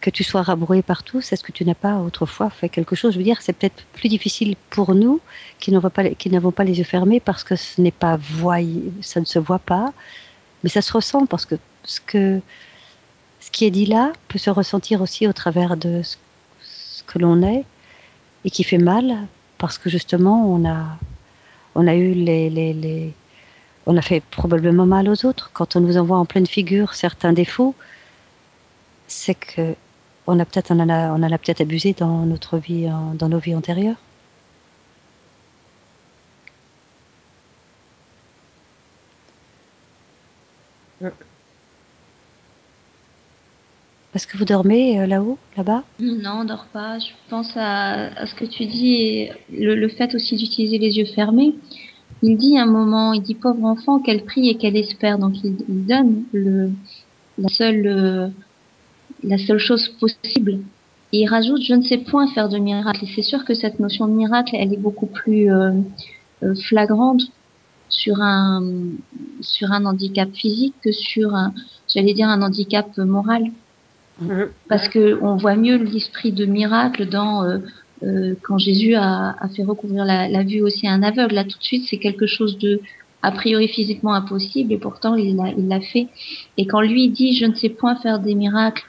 que 0.00 0.10
tu 0.10 0.22
sois 0.22 0.42
rabroué 0.42 0.82
par 0.82 1.02
tous, 1.02 1.32
est-ce 1.32 1.42
que 1.42 1.52
tu 1.52 1.64
n'as 1.64 1.74
pas 1.74 1.96
autrefois 1.96 2.50
fait 2.50 2.68
quelque 2.68 2.94
chose? 2.94 3.14
Je 3.14 3.18
veux 3.18 3.24
dire, 3.24 3.40
c'est 3.40 3.54
peut-être 3.54 3.84
plus 3.94 4.08
difficile 4.08 4.54
pour 4.70 4.94
nous 4.94 5.20
qui 5.58 5.70
n'avons 5.72 5.88
pas, 5.90 6.02
pas 6.02 6.64
les 6.64 6.78
yeux 6.78 6.84
fermés 6.84 7.20
parce 7.20 7.42
que 7.42 7.56
ce 7.56 7.80
n'est 7.80 7.90
pas 7.90 8.16
voyé, 8.16 8.92
ça 9.00 9.20
ne 9.20 9.24
se 9.24 9.38
voit 9.38 9.58
pas, 9.58 9.92
mais 10.64 10.70
ça 10.70 10.80
se 10.80 10.92
ressent 10.92 11.26
parce 11.26 11.44
que 11.44 11.56
ce 11.84 12.00
qui 13.52 13.66
est 13.66 13.70
dit 13.70 13.86
là 13.86 14.12
peut 14.28 14.38
se 14.38 14.48
ressentir 14.48 15.02
aussi 15.02 15.28
au 15.28 15.32
travers 15.34 15.76
de 15.76 16.00
ce, 16.02 16.16
que 17.06 17.18
l'on 17.18 17.42
est 17.42 17.66
et 18.46 18.50
qui 18.50 18.64
fait 18.64 18.78
mal 18.78 19.26
parce 19.58 19.76
que 19.76 19.90
justement 19.90 20.50
on 20.50 20.66
a 20.66 20.98
on 21.74 21.86
a 21.86 21.94
eu 21.94 22.12
les, 22.12 23.12
on 23.84 23.96
a 23.96 24.00
fait 24.00 24.20
probablement 24.20 24.86
mal 24.86 25.08
aux 25.08 25.26
autres. 25.26 25.50
Quand 25.52 25.76
on 25.76 25.80
nous 25.80 25.98
envoie 25.98 26.16
en 26.16 26.24
pleine 26.24 26.46
figure 26.46 26.94
certains 26.94 27.34
défauts 27.34 27.74
c'est 29.06 29.34
que 29.34 29.74
on 30.26 30.40
a 30.40 30.46
peut-être 30.46 30.70
on 30.70 30.80
en 30.80 30.88
a 30.88 31.34
a 31.34 31.38
peut-être 31.38 31.60
abusé 31.60 31.92
dans 31.92 32.24
notre 32.24 32.56
vie 32.56 32.88
dans 33.14 33.28
nos 33.28 33.38
vies 33.38 33.54
antérieures 33.54 34.00
Mm. 41.04 41.12
est-ce 44.14 44.26
que 44.26 44.36
vous 44.36 44.44
dormez 44.44 45.00
euh, 45.00 45.06
là-haut 45.06 45.38
là-bas? 45.56 45.82
Non, 45.98 46.40
on 46.40 46.44
dort 46.44 46.66
pas. 46.72 46.98
Je 46.98 47.10
pense 47.28 47.52
à, 47.56 48.26
ce 48.26 48.34
que 48.34 48.44
tu 48.44 48.66
dis 48.66 49.28
le, 49.52 49.88
fait 49.88 50.14
aussi 50.14 50.36
d'utiliser 50.36 50.78
les 50.78 50.98
yeux 50.98 51.06
fermés. 51.06 51.54
Il 52.22 52.36
dit 52.36 52.58
un 52.58 52.66
moment, 52.66 53.12
il 53.12 53.22
dit 53.22 53.34
pauvre 53.34 53.64
enfant 53.64 53.98
qu'elle 53.98 54.24
prie 54.24 54.48
et 54.48 54.56
qu'elle 54.56 54.76
espère. 54.76 55.18
Donc 55.18 55.34
il, 55.42 55.56
donne 55.86 56.24
le, 56.32 56.70
la 57.38 57.48
seule 57.48 57.86
euh, 57.86 58.28
la 59.22 59.38
seule 59.38 59.58
chose 59.58 59.88
possible. 60.00 60.60
Et 61.12 61.22
il 61.22 61.28
rajoute 61.28 61.62
je 61.62 61.74
ne 61.74 61.82
sais 61.82 61.98
point 61.98 62.28
faire 62.28 62.48
de 62.48 62.58
miracle. 62.58 63.04
C'est 63.14 63.22
sûr 63.22 63.44
que 63.44 63.54
cette 63.54 63.80
notion 63.80 64.06
de 64.06 64.12
miracle, 64.12 64.54
elle 64.54 64.72
est 64.72 64.78
beaucoup 64.78 65.06
plus 65.06 65.50
euh, 65.52 65.72
flagrante 66.68 67.22
sur 68.04 68.20
un 68.20 68.62
sur 69.40 69.72
un 69.72 69.84
handicap 69.86 70.30
physique 70.34 70.74
que 70.84 70.92
sur 70.92 71.34
un 71.34 71.52
j'allais 71.92 72.14
dire 72.14 72.28
un 72.28 72.42
handicap 72.42 72.88
moral 72.98 73.44
Mhm. 74.20 74.48
parce 74.68 74.88
que 74.88 75.18
on 75.22 75.36
voit 75.36 75.56
mieux 75.56 75.76
l'esprit 75.76 76.32
de 76.32 76.44
miracle 76.46 77.08
dans 77.08 77.42
euh, 77.44 77.58
euh, 78.04 78.34
quand 78.42 78.58
Jésus 78.58 78.94
a, 78.94 79.34
a 79.40 79.48
fait 79.48 79.64
recouvrir 79.64 80.04
la, 80.04 80.28
la 80.28 80.42
vue 80.44 80.62
aussi 80.62 80.86
à 80.86 80.92
un 80.92 81.02
aveugle. 81.02 81.34
Là, 81.34 81.44
tout 81.44 81.58
de 81.58 81.64
suite, 81.64 81.84
c'est 81.88 81.98
quelque 81.98 82.26
chose 82.26 82.58
de 82.58 82.80
a 83.22 83.32
priori 83.32 83.66
physiquement 83.68 84.14
impossible 84.14 84.72
et 84.72 84.78
pourtant 84.78 85.14
il 85.16 85.34
l'a 85.36 85.48
il 85.56 85.66
l'a 85.66 85.80
fait. 85.80 86.06
Et 86.58 86.66
quand 86.66 86.80
lui 86.80 87.08
dit 87.08 87.34
je 87.36 87.46
ne 87.46 87.54
sais 87.54 87.70
point 87.70 87.96
faire 87.96 88.18
des 88.20 88.34
miracles, 88.34 88.84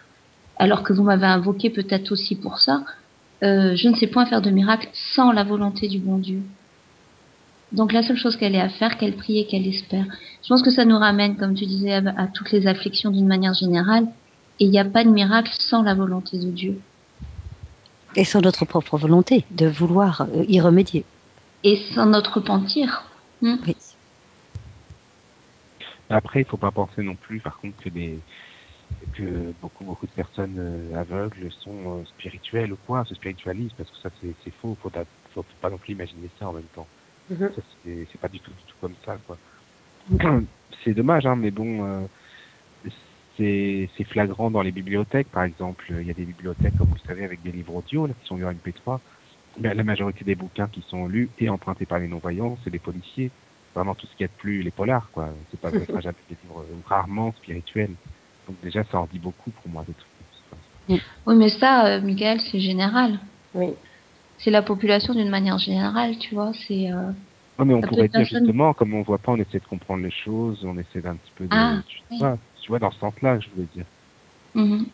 alors 0.58 0.84
que 0.84 0.94
vous 0.94 1.04
m'avez 1.04 1.26
invoqué 1.26 1.70
peut-être 1.70 2.12
aussi 2.12 2.36
pour 2.36 2.60
ça, 2.60 2.84
euh, 3.44 3.76
je 3.76 3.90
ne 3.90 3.96
sais 3.96 4.08
point 4.08 4.26
faire 4.26 4.42
de 4.44 4.52
miracles 4.52 4.90
sans 4.94 5.32
la 5.32 5.44
volonté 5.44 5.88
du 5.88 6.00
bon 6.00 6.18
Dieu. 6.18 6.42
Donc 7.72 7.92
la 7.92 8.04
seule 8.04 8.18
chose 8.18 8.38
qu'elle 8.38 8.56
ait 8.56 8.62
à 8.62 8.70
faire, 8.70 8.98
qu'elle 8.98 9.16
prie 9.16 9.40
et 9.40 9.48
qu'elle 9.48 9.68
espère. 9.68 10.06
Je 10.44 10.48
pense 10.50 10.62
que 10.62 10.72
ça 10.72 10.86
nous 10.86 10.98
ramène, 10.98 11.36
comme 11.38 11.56
tu 11.56 11.66
disais, 11.66 11.94
à, 11.94 12.28
toutes 12.34 12.52
les 12.52 12.68
afflictions 12.68 13.12
d'une 13.12 13.28
manière 13.28 13.54
générale. 13.54 14.06
Et 14.60 14.66
il 14.66 14.72
n'y 14.72 14.80
a 14.80 14.86
pas 14.86 15.04
de 15.04 15.10
miracle 15.10 15.52
sans 15.60 15.82
la 15.84 15.94
volonté 15.94 16.38
de 16.40 16.52
Dieu. 16.52 16.82
et 18.16 18.24
sans 18.24 18.42
notre 18.42 18.66
propre 18.66 18.98
volonté 18.98 19.44
de 19.52 19.68
vouloir 19.68 20.22
euh, 20.22 20.46
y 20.48 20.62
remédier 20.62 21.06
Et 21.64 21.78
sans 21.94 22.06
notre 22.06 22.36
repentir. 22.36 23.04
Hmm. 23.42 23.56
oui 23.68 23.76
Après, 26.10 26.42
il 26.42 26.46
faut 26.46 26.58
pas 26.58 26.72
penser 26.72 27.02
non 27.02 27.16
plus, 27.16 27.42
par 27.42 27.60
contre, 27.60 27.84
que 27.84 27.90
des 27.90 28.20
que 29.14 29.52
beaucoup 29.62 29.84
beaucoup 29.84 30.08
de 30.08 30.12
personnes 30.12 30.58
euh, 30.58 30.98
aveugles 30.98 31.52
sont 31.52 32.00
euh, 32.00 32.06
spirituelles 32.06 32.72
ou 32.74 32.78
quoi, 32.78 33.04
se 33.06 33.16
spiritualisent 33.16 33.74
parce 33.78 33.90
que 33.92 33.98
ça 33.98 34.10
c'est 34.22 34.52
faux. 34.62 34.78
Faut, 34.82 34.90
pas- 34.90 35.06
faut 35.34 35.46
pas 35.62 35.70
non 35.70 35.78
plus 35.78 35.94
imaginer 35.94 36.30
ça 36.40 36.48
en 36.50 36.54
même 36.54 36.70
temps. 36.70 36.88
Mhm. 37.30 37.52
C'est 37.84 38.22
pas 38.22 38.28
du 38.28 38.40
tout 38.40 38.52
du 38.52 38.64
tout 38.68 38.76
comme 38.82 38.96
ça 39.06 39.18
quoi. 39.26 39.38
C'est 40.84 40.94
dommage 40.94 41.26
hein, 41.26 41.36
mais 41.36 41.52
bon. 41.52 41.84
euh, 41.84 42.02
c'est 43.38 43.90
c'est 43.98 44.04
flagrant 44.06 44.50
dans 44.52 44.62
les 44.62 44.72
bibliothèques, 44.72 45.30
par 45.30 45.44
exemple. 45.44 45.86
Il 45.90 46.08
y 46.08 46.12
a 46.12 46.14
des 46.14 46.26
bibliothèques, 46.26 46.78
comme 46.78 46.88
vous 46.88 46.96
le 46.96 47.08
savez, 47.08 47.24
avec 47.24 47.42
des 47.42 47.52
livres 47.52 47.76
audio 47.76 48.08
là, 48.08 48.14
qui 48.20 48.28
sont 48.28 48.38
lus 48.38 48.46
en 48.46 48.52
MP3. 48.52 49.00
Ben, 49.58 49.76
la 49.76 49.84
majorité 49.84 50.26
des 50.26 50.36
bouquins 50.36 50.68
qui 50.68 50.84
sont 50.90 51.08
lus 51.08 51.30
et 51.40 51.50
empruntés 51.50 51.86
par 51.86 52.00
les 52.00 52.08
non-voyants, 52.08 52.58
c'est 52.64 52.70
des 52.70 52.80
policiers. 52.80 53.32
Vraiment 53.74 53.96
tout 53.96 54.08
ce 54.08 54.12
qu'il 54.16 54.22
y 54.22 54.26
a 54.26 54.28
de 54.28 54.34
plus, 54.38 54.62
les 54.62 54.72
polars, 54.72 55.10
quoi. 55.12 55.30
C'est 55.52 55.60
pas, 55.60 55.72
ça 55.72 55.86
sera 55.86 56.00
jamais 56.02 56.18
des 56.30 56.38
livres 56.44 56.62
euh, 56.62 56.76
rarement 56.86 57.34
spirituels. 57.34 57.92
Donc 58.48 58.58
déjà, 58.62 58.84
ça 58.86 59.00
en 59.00 59.08
dit 59.12 59.20
beaucoup 59.20 59.52
pour 59.52 59.70
moi, 59.70 59.84
des 59.88 59.94
trucs 59.94 60.08
ça. 60.50 60.58
Oui, 61.26 61.36
mais 61.36 61.50
ça, 61.50 61.88
euh, 61.88 62.02
Michael, 62.02 62.40
c'est 62.40 62.60
général. 62.60 63.20
Oui. 63.54 63.74
C'est 64.38 64.52
la 64.52 64.62
population 64.62 65.14
d'une 65.14 65.30
manière 65.30 65.58
générale, 65.58 66.18
tu 66.18 66.34
vois. 66.36 66.52
C'est 66.68 66.92
euh, 66.92 67.12
Non, 67.58 67.66
mais 67.66 67.74
on 67.74 67.82
pourrait 67.82 68.08
dire 68.08 68.20
personne- 68.20 68.40
justement, 68.46 68.74
comme 68.74 68.94
on 68.94 69.02
voit 69.02 69.18
pas, 69.18 69.32
on 69.32 69.38
essaie 69.38 69.60
de 69.60 69.66
comprendre 69.66 70.04
les 70.04 70.12
choses, 70.12 70.64
on 70.66 70.78
essaie 70.78 71.02
d'un 71.02 71.16
petit 71.16 71.32
peu 71.36 71.46
de, 71.46 71.50
Ah, 71.56 71.82
tu, 71.88 72.00
oui. 72.12 72.18
vois, 72.20 72.38
tu 72.62 72.68
vois, 72.70 72.80
dans 72.80 72.92
ce 72.92 73.00
sens-là, 73.00 73.40
je 73.40 73.48
veux 73.56 73.66
dire. 73.74 73.86
mhm. 74.54 74.86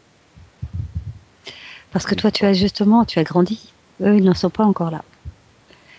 parce 1.92 2.06
que 2.06 2.16
toi 2.16 2.32
tu 2.32 2.46
as 2.46 2.54
justement 2.54 3.04
tu 3.04 3.20
as 3.20 3.24
grandi 3.24 3.74
eux, 4.02 4.16
ils 4.18 4.24
n'en 4.24 4.34
sont 4.34 4.50
pas 4.50 4.64
encore 4.64 4.92
là. 4.92 5.04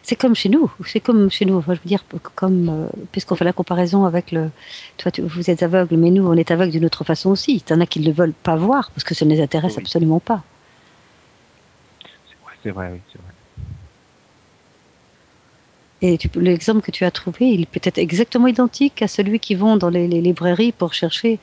C'est 0.02 0.16
comme 0.16 0.34
chez 0.34 0.48
nous, 0.48 0.68
c'est 0.84 0.98
comme 1.00 1.30
chez 1.30 1.44
nous. 1.44 1.56
Enfin, 1.58 1.74
je 1.74 1.78
veux 1.80 1.86
dire, 1.88 2.02
comme 2.34 2.68
euh, 2.68 2.88
puisqu'on 3.12 3.36
fait 3.36 3.44
la 3.44 3.52
comparaison 3.52 4.04
avec 4.04 4.32
le, 4.32 4.50
toi, 4.96 5.12
tu, 5.12 5.22
vous 5.22 5.48
êtes 5.48 5.62
aveugle, 5.62 5.96
mais 5.96 6.10
nous, 6.10 6.26
on 6.26 6.32
est 6.34 6.50
aveugle 6.50 6.72
d'une 6.72 6.84
autre 6.84 7.04
façon 7.04 7.30
aussi. 7.30 7.62
Il 7.64 7.70
y 7.70 7.72
en 7.72 7.80
a 7.80 7.86
qui 7.86 8.00
ne 8.00 8.06
le 8.06 8.12
veulent 8.12 8.32
pas 8.32 8.56
voir 8.56 8.90
parce 8.90 9.04
que 9.04 9.14
ça 9.14 9.24
ne 9.24 9.30
les 9.30 9.40
intéresse 9.40 9.76
Oui. 9.76 9.82
absolument 9.82 10.18
pas. 10.18 10.42
C'est 12.28 12.36
vrai, 12.42 12.54
c'est 12.64 12.70
vrai, 12.70 12.90
oui, 12.94 13.00
c'est 13.12 13.18
vrai. 13.22 13.31
Et 16.04 16.18
l'exemple 16.34 16.80
que 16.80 16.90
tu 16.90 17.04
as 17.04 17.12
trouvé, 17.12 17.46
il 17.46 17.66
peut 17.66 17.80
être 17.84 17.98
exactement 17.98 18.48
identique 18.48 19.00
à 19.02 19.08
celui 19.08 19.38
qui 19.38 19.54
vont 19.54 19.76
dans 19.76 19.88
les, 19.88 20.08
les 20.08 20.20
librairies 20.20 20.72
pour 20.72 20.92
chercher. 20.94 21.38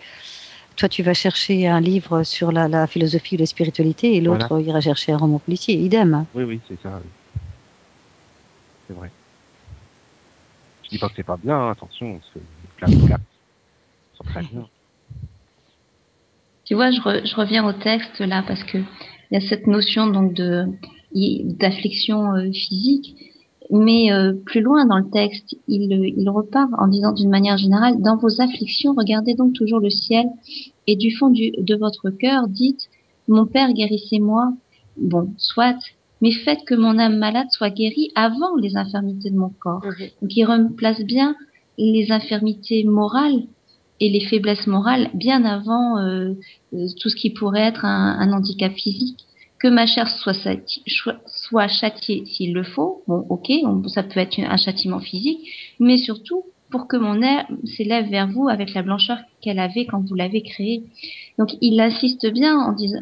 Toi, 0.76 0.90
tu 0.90 1.02
vas 1.02 1.14
chercher 1.14 1.68
un 1.68 1.80
livre 1.80 2.24
sur 2.24 2.52
la, 2.52 2.68
la 2.68 2.86
philosophie 2.86 3.36
ou 3.36 3.40
la 3.40 3.46
spiritualité, 3.46 4.16
et 4.16 4.22
l'autre 4.22 4.60
ira 4.60 4.82
chercher 4.82 5.14
un 5.14 5.18
roman 5.18 5.40
policier. 5.40 5.76
Idem. 5.76 6.26
Oui, 6.36 6.44
oui, 6.44 6.60
c'est 6.68 6.80
ça, 6.82 7.00
oui. 7.02 7.10
C'est 8.88 8.94
vrai. 8.94 9.10
Je 10.84 10.90
dis 10.90 10.98
pas 10.98 11.08
que 11.08 11.14
c'est 11.16 11.24
pas 11.24 11.38
bien, 11.38 11.56
hein, 11.56 11.72
attention, 11.72 12.20
c'est 12.34 12.42
plein 12.78 12.90
de 12.90 13.06
claques. 13.08 13.22
Ils 14.14 14.18
sont 14.18 14.24
très 14.26 14.42
bien. 14.42 14.68
Tu 16.66 16.76
vois, 16.76 16.92
je, 16.92 17.00
re- 17.00 17.26
je 17.26 17.36
reviens 17.36 17.66
au 17.66 17.74
texte 17.74 18.20
là 18.20 18.44
parce 18.48 18.64
que 18.64 18.78
il 18.78 19.34
y 19.34 19.38
a 19.38 19.42
cette 19.48 19.68
notion 19.68 20.08
donc 20.08 20.34
de 20.34 20.66
d'affliction 21.58 22.36
euh, 22.36 22.52
physique, 22.52 23.16
mais 23.70 24.12
euh, 24.12 24.34
plus 24.46 24.62
loin 24.62 24.86
dans 24.86 24.98
le 24.98 25.10
texte, 25.10 25.56
il, 25.68 25.92
il 25.92 26.30
repart 26.30 26.72
en 26.78 26.88
disant 26.88 27.14
d'une 27.14 27.30
manière 27.30 27.58
générale, 27.58 28.02
dans 28.02 28.18
vos 28.18 28.42
afflictions, 28.42 28.94
regardez 28.98 29.36
donc 29.36 29.54
toujours 29.54 29.80
le 29.80 29.90
ciel 29.90 30.26
et 30.88 30.96
du 30.96 31.16
fond 31.16 31.30
du, 31.30 31.52
de 31.52 31.76
votre 31.76 32.10
cœur, 32.10 32.48
dites, 32.48 32.90
mon 33.28 33.46
Père 33.46 33.72
guérissez-moi. 33.74 34.54
Bon, 34.98 35.30
soit, 35.38 35.78
mais 36.22 36.32
faites 36.32 36.66
que 36.66 36.76
mon 36.76 36.98
âme 36.98 37.18
malade 37.18 37.48
soit 37.52 37.70
guérie 37.70 38.12
avant 38.16 38.56
les 38.58 38.76
infirmités 38.76 39.30
de 39.30 39.38
mon 39.38 39.50
corps. 39.50 39.86
Mhm. 39.86 40.08
Donc 40.22 40.36
il 40.36 40.46
replace 40.46 41.02
bien 41.02 41.36
les 41.78 42.12
infirmités 42.12 42.84
morales 42.84 43.44
et 44.02 44.10
les 44.10 44.22
faiblesses 44.22 44.68
morales 44.68 45.10
bien 45.14 45.46
avant 45.46 46.00
euh, 46.00 46.34
euh, 46.74 46.88
tout 47.00 47.10
ce 47.10 47.16
qui 47.16 47.30
pourrait 47.30 47.68
être 47.68 47.86
un, 47.86 48.18
un 48.20 48.34
handicap 48.34 48.74
physique. 48.74 49.26
Que 49.60 49.68
ma 49.68 49.86
chair 49.86 50.08
soit, 50.08 51.68
châtiée 51.68 52.26
s'il 52.26 52.54
le 52.54 52.64
faut, 52.64 53.04
bon 53.08 53.26
ok, 53.30 53.52
ça 53.88 54.04
peut 54.04 54.20
être 54.20 54.40
un 54.40 54.58
châtiment 54.58 55.00
physique, 55.00 55.40
mais 55.80 55.98
surtout 55.98 56.44
pour 56.70 56.88
que 56.88 56.98
mon 56.98 57.22
âme 57.22 57.58
s'élève 57.66 58.10
vers 58.10 58.28
vous 58.28 58.48
avec 58.48 58.74
la 58.74 58.84
blancheur 58.84 59.18
qu'elle 59.42 59.60
avait 59.60 59.86
quand 59.86 60.02
vous 60.08 60.16
l'avez 60.16 60.42
créée. 60.42 60.84
Donc 61.38 61.50
il 61.62 61.80
insiste 61.82 62.26
bien 62.32 62.58
en 62.58 62.74
disant, 62.74 63.02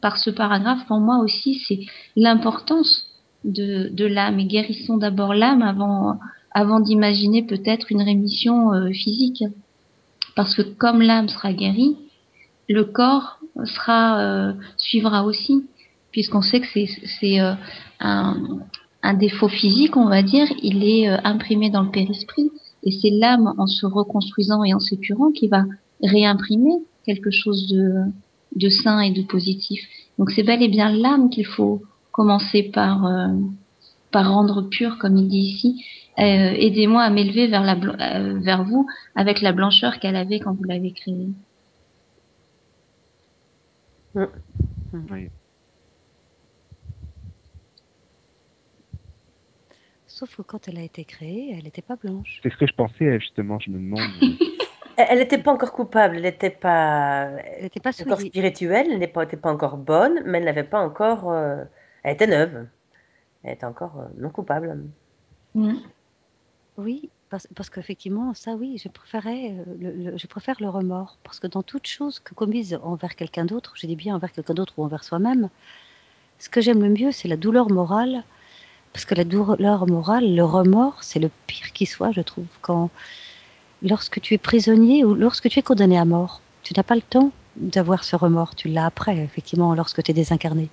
par 0.00 0.16
ce 0.16 0.30
paragraphe, 0.30 0.86
pour 0.86 1.00
moi 1.00 1.18
aussi, 1.18 1.60
c'est 1.66 1.80
l'importance 2.16 3.06
de, 3.44 3.88
de 3.92 4.06
l'âme 4.06 4.38
et 4.38 4.46
guérissons 4.46 4.96
d'abord 4.96 5.34
l'âme 5.34 5.62
avant, 5.62 6.18
avant 6.52 6.80
d'imaginer 6.80 7.42
peut-être 7.42 7.90
une 7.90 8.02
rémission 8.02 8.72
euh, 8.72 8.90
physique. 8.90 9.44
Parce 10.36 10.54
que 10.54 10.62
comme 10.62 11.02
l'âme 11.02 11.28
sera 11.28 11.52
guérie, 11.52 11.96
le 12.68 12.84
corps 12.84 13.38
sera 13.64 14.18
euh, 14.20 14.52
suivra 14.76 15.24
aussi, 15.24 15.64
puisqu'on 16.14 16.42
sait 16.50 16.60
que 16.60 16.68
c'est 16.72 16.88
c'est 17.18 17.36
euh, 17.40 17.54
un, 17.98 18.36
un 19.02 19.14
défaut 19.14 19.48
physique, 19.60 19.96
on 19.96 20.08
va 20.16 20.22
dire, 20.22 20.46
il 20.62 20.78
est 20.84 21.04
euh, 21.10 21.16
imprimé 21.24 21.66
dans 21.70 21.82
le 21.82 21.90
périsprit, 21.90 22.48
et 22.84 22.92
c'est 22.98 23.10
l'âme 23.10 23.48
en 23.58 23.66
se 23.66 23.84
reconstruisant 23.84 24.62
et 24.62 24.72
en 24.78 24.78
s'épurant 24.78 25.30
qui 25.38 25.48
va 25.48 25.62
réimprimer 26.02 26.76
quelque 27.04 27.32
chose 27.42 27.60
de 27.74 27.82
de 28.64 28.68
sain 28.68 29.00
et 29.00 29.10
de 29.10 29.22
positif. 29.34 29.80
Donc 30.18 30.30
c'est 30.30 30.44
bel 30.50 30.62
et 30.62 30.68
bien 30.68 30.90
l'âme 31.04 31.28
qu'il 31.30 31.46
faut 31.56 31.82
commencer 32.12 32.62
par 32.62 33.04
euh, 33.06 33.28
par 34.12 34.24
rendre 34.36 34.62
pure, 34.74 34.94
comme 35.00 35.16
il 35.16 35.26
dit 35.28 35.46
ici. 35.52 35.70
Euh, 36.24 36.64
Aidez-moi 36.66 37.02
à 37.02 37.10
m'élever 37.10 37.48
vers 37.48 37.64
la 37.70 37.74
blan- 37.74 37.98
euh, 38.00 38.38
vers 38.48 38.62
vous 38.62 38.86
avec 39.16 39.40
la 39.46 39.52
blancheur 39.58 39.98
qu'elle 39.98 40.14
avait 40.24 40.38
quand 40.38 40.54
vous 40.58 40.62
l'avez 40.72 40.92
créée. 40.92 41.30
Oui. 45.10 45.22
Sauf 50.14 50.36
que 50.36 50.42
quand 50.42 50.68
elle 50.68 50.78
a 50.78 50.82
été 50.82 51.04
créée, 51.04 51.52
elle 51.56 51.64
n'était 51.64 51.82
pas 51.82 51.96
blanche. 51.96 52.38
C'est 52.44 52.50
ce 52.52 52.56
que 52.56 52.68
je 52.68 52.72
pensais, 52.74 53.18
justement, 53.18 53.58
je 53.58 53.68
me 53.70 53.78
demande. 53.78 54.00
euh, 54.22 54.54
Elle 54.96 55.18
n'était 55.18 55.38
pas 55.38 55.52
encore 55.52 55.72
coupable, 55.72 56.14
elle 56.18 56.22
n'était 56.22 56.50
pas 56.50 57.30
Elle 57.56 57.64
n'était 57.64 57.80
pas 57.80 57.90
encore 58.00 58.18
souillée. 58.18 58.30
spirituelle, 58.30 58.86
elle 58.92 59.00
n'était 59.00 59.12
pas, 59.12 59.24
était 59.24 59.36
pas 59.36 59.52
encore 59.52 59.76
bonne, 59.76 60.22
mais 60.24 60.38
elle 60.38 60.44
n'avait 60.44 60.62
pas 60.62 60.78
encore. 60.80 61.32
euh, 61.32 61.64
Elle 62.04 62.14
était 62.14 62.28
neuve. 62.28 62.68
Elle 63.42 63.54
était 63.54 63.66
encore 63.66 63.98
euh, 63.98 64.06
non 64.18 64.30
coupable. 64.30 64.84
Mm. 65.56 65.78
Oui, 66.76 67.10
parce, 67.28 67.48
parce 67.56 67.70
qu'effectivement, 67.70 68.34
ça 68.34 68.52
oui, 68.54 68.78
je 68.78 68.88
préférais, 68.88 69.50
euh, 69.50 69.64
le, 69.80 69.90
le- 70.12 70.16
je 70.16 70.26
préfère 70.28 70.58
le 70.60 70.68
remords. 70.68 71.18
Parce 71.24 71.40
que 71.40 71.48
dans 71.48 71.64
toute 71.64 71.88
chose 71.88 72.20
que 72.20 72.32
commise 72.34 72.78
envers 72.84 73.16
quelqu'un 73.16 73.46
d'autre, 73.46 73.72
je 73.76 73.88
dis 73.88 73.96
bien 73.96 74.14
envers 74.14 74.30
quelqu'un 74.30 74.54
d'autre 74.54 74.74
ou 74.78 74.84
envers 74.84 75.02
soi-même, 75.02 75.50
ce 76.38 76.48
que 76.48 76.60
j'aime 76.60 76.82
le 76.82 76.90
mieux, 76.90 77.10
c'est 77.10 77.26
la 77.26 77.36
douleur 77.36 77.68
morale. 77.68 78.22
Parce 78.94 79.04
que 79.04 79.14
la 79.14 79.24
douleur 79.24 79.86
morale, 79.88 80.34
le 80.34 80.44
remords, 80.44 80.98
c'est 81.02 81.18
le 81.18 81.28
pire 81.48 81.72
qui 81.74 81.84
soit, 81.84 82.12
je 82.12 82.20
trouve. 82.22 82.46
Quand, 82.62 82.90
lorsque 83.82 84.20
tu 84.20 84.34
es 84.34 84.38
prisonnier 84.38 85.04
ou 85.04 85.14
lorsque 85.14 85.48
tu 85.48 85.58
es 85.58 85.62
condamné 85.62 85.98
à 85.98 86.04
mort, 86.04 86.40
tu 86.62 86.72
n'as 86.76 86.84
pas 86.84 86.94
le 86.94 87.02
temps 87.02 87.32
d'avoir 87.56 88.04
ce 88.04 88.14
remords. 88.14 88.54
Tu 88.54 88.68
l'as 88.68 88.86
après, 88.86 89.16
effectivement, 89.18 89.74
lorsque 89.74 90.02
tu 90.02 90.12
es 90.12 90.14
désincarné. 90.14 90.68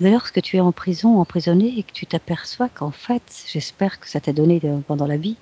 Mais 0.00 0.10
lorsque 0.10 0.42
tu 0.42 0.56
es 0.56 0.60
en 0.60 0.72
prison, 0.72 1.20
emprisonné, 1.20 1.78
et 1.78 1.84
que 1.84 1.92
tu 1.92 2.04
t'aperçois 2.04 2.68
qu'en 2.68 2.90
fait, 2.90 3.22
j'espère 3.46 4.00
que 4.00 4.08
ça 4.08 4.20
t'a 4.20 4.32
donné 4.32 4.58
de- 4.58 4.80
pendant 4.88 5.06
la 5.06 5.16
vie, 5.16 5.36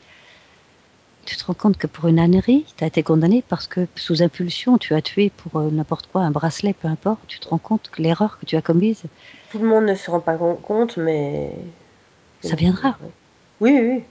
tu 1.25 1.37
te 1.37 1.45
rends 1.47 1.55
compte 1.55 1.79
que 1.79 1.87
pour 1.87 2.07
une 2.09 2.19
ânerie, 2.19 2.67
tu 2.77 2.85
as 2.85 2.87
été 2.87 3.03
condamné 3.03 3.43
parce 3.49 3.67
que 3.67 3.87
sous 3.97 4.23
impulsion, 4.23 4.77
tu 4.77 4.93
as 4.95 5.01
tué 5.01 5.31
pour 5.31 5.59
euh, 5.59 5.71
n'importe 5.71 6.07
quoi, 6.12 6.21
un 6.21 6.31
bracelet, 6.31 6.75
peu 6.75 6.87
importe. 6.87 7.21
Tu 7.29 7.40
te 7.40 7.49
rends 7.49 7.57
compte 7.59 7.88
que 7.90 8.03
l'erreur 8.03 8.38
que 8.38 8.45
tu 8.45 8.57
as 8.57 8.62
commise, 8.62 9.05
Tout 9.51 9.59
le 9.59 9.67
monde 9.67 9.87
ne 9.87 9.95
se 9.95 10.11
rend 10.11 10.21
pas 10.21 10.37
compte, 10.37 10.99
mais. 10.99 11.51
Ça 12.48 12.57
viendra. 12.57 12.96
Oui, 13.61 13.70
oui, 13.72 13.80
oui. 13.96 14.02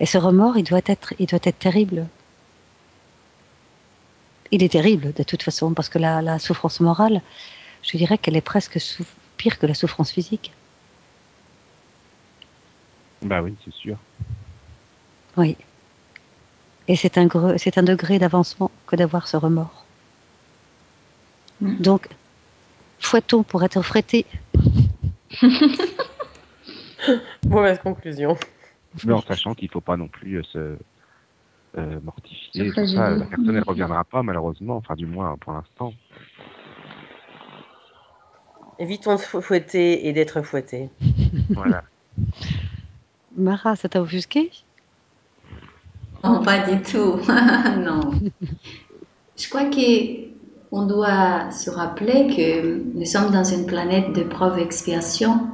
et 0.00 0.06
ce 0.06 0.16
remords, 0.18 0.56
il 0.56 0.64
doit 0.64 0.80
être, 0.86 1.14
il 1.18 1.26
doit 1.26 1.40
être 1.42 1.58
terrible. 1.58 2.06
Il 4.50 4.62
est 4.62 4.70
terrible 4.72 5.12
de 5.12 5.22
toute 5.22 5.42
façon 5.42 5.74
parce 5.74 5.88
que 5.88 5.98
la, 5.98 6.22
la 6.22 6.38
souffrance 6.38 6.80
morale, 6.80 7.20
je 7.82 7.96
dirais 7.96 8.18
qu'elle 8.18 8.36
est 8.36 8.40
presque 8.40 8.80
sou- 8.80 9.04
pire 9.36 9.58
que 9.58 9.66
la 9.66 9.74
souffrance 9.74 10.10
physique. 10.10 10.52
Bah 13.22 13.42
oui, 13.42 13.54
c'est 13.64 13.74
sûr. 13.74 13.96
Oui. 15.36 15.56
Et 16.88 16.96
c'est 16.96 17.18
un, 17.18 17.26
gre- 17.26 17.58
c'est 17.58 17.76
un 17.78 17.82
degré 17.82 18.18
d'avancement 18.18 18.70
que 18.86 18.96
d'avoir 18.96 19.28
ce 19.28 19.36
remords. 19.36 19.84
Mm. 21.60 21.76
Donc, 21.76 22.08
fouettons 22.98 23.42
pour 23.42 23.62
être 23.62 23.82
fretté. 23.82 24.26
Mauvaise 27.48 27.78
conclusion. 27.78 28.36
Mais 29.04 29.12
en 29.12 29.22
sachant 29.22 29.54
qu'il 29.54 29.70
faut 29.70 29.80
pas 29.80 29.96
non 29.96 30.08
plus 30.08 30.36
euh, 30.38 30.42
se 30.42 30.76
euh, 31.78 32.00
mortifier. 32.02 32.72
Tout 32.72 32.86
ça. 32.86 33.10
La 33.10 33.24
personne, 33.24 33.56
elle 33.56 33.62
reviendra 33.62 34.04
pas, 34.04 34.22
malheureusement. 34.22 34.76
Enfin, 34.76 34.94
du 34.94 35.06
moins, 35.06 35.36
pour 35.38 35.52
l'instant. 35.52 35.92
Évitons 38.78 39.14
de 39.16 39.20
fou- 39.20 39.40
fouetter 39.40 40.06
et 40.08 40.12
d'être 40.12 40.42
fouetté. 40.42 40.90
Voilà. 41.50 41.84
Mara, 43.36 43.76
ça 43.76 43.88
t'a 43.88 44.02
offusqué? 44.02 44.50
Non, 46.24 46.42
pas 46.42 46.58
du 46.68 46.82
tout. 46.82 47.16
non. 47.78 48.12
Je 49.38 49.48
crois 49.48 49.64
que 49.70 50.30
on 50.72 50.86
doit 50.86 51.50
se 51.50 51.70
rappeler 51.70 52.28
que 52.28 52.82
nous 52.94 53.04
sommes 53.04 53.32
dans 53.32 53.44
une 53.44 53.66
planète 53.66 54.12
de 54.12 54.22
preuve-expiation. 54.22 55.48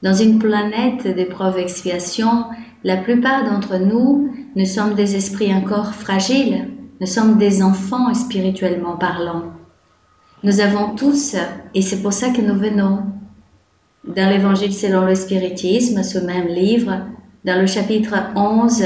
Dans 0.00 0.14
une 0.14 0.38
planète 0.38 1.06
de 1.06 1.24
preuve-expiation, 1.24 2.44
la 2.84 2.98
plupart 2.98 3.44
d'entre 3.44 3.78
nous, 3.78 4.32
nous 4.54 4.64
sommes 4.64 4.94
des 4.94 5.16
esprits 5.16 5.52
encore 5.52 5.92
fragiles. 5.92 6.68
Nous 7.00 7.06
sommes 7.06 7.36
des 7.36 7.62
enfants 7.64 8.14
spirituellement 8.14 8.96
parlant. 8.96 9.44
Nous 10.44 10.60
avons 10.60 10.94
tous, 10.94 11.34
et 11.74 11.82
c'est 11.82 12.00
pour 12.00 12.12
ça 12.12 12.30
que 12.30 12.40
nous 12.40 12.54
venons, 12.54 13.02
dans 14.04 14.30
l'Évangile 14.30 14.72
selon 14.72 15.04
le 15.04 15.16
spiritisme, 15.16 16.04
ce 16.04 16.18
même 16.18 16.46
livre, 16.46 17.00
dans 17.44 17.60
le 17.60 17.66
chapitre 17.66 18.14
11, 18.36 18.84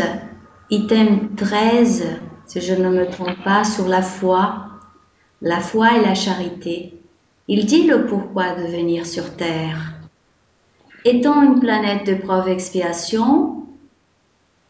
item 0.70 1.36
13, 1.36 2.04
si 2.46 2.60
je 2.62 2.74
ne 2.74 2.88
me 2.88 3.06
trompe 3.06 3.44
pas, 3.44 3.64
sur 3.64 3.86
la 3.86 4.00
foi, 4.00 4.66
la 5.42 5.60
foi 5.60 5.98
et 5.98 6.04
la 6.04 6.14
charité. 6.14 6.94
Il 7.48 7.66
dit 7.66 7.86
le 7.86 8.06
pourquoi 8.06 8.54
de 8.54 8.62
venir 8.62 9.04
sur 9.04 9.36
Terre. 9.36 9.91
Étant 11.04 11.42
une 11.42 11.58
planète 11.58 12.06
de 12.06 12.14
preuve 12.14 12.48
expiation, 12.48 13.64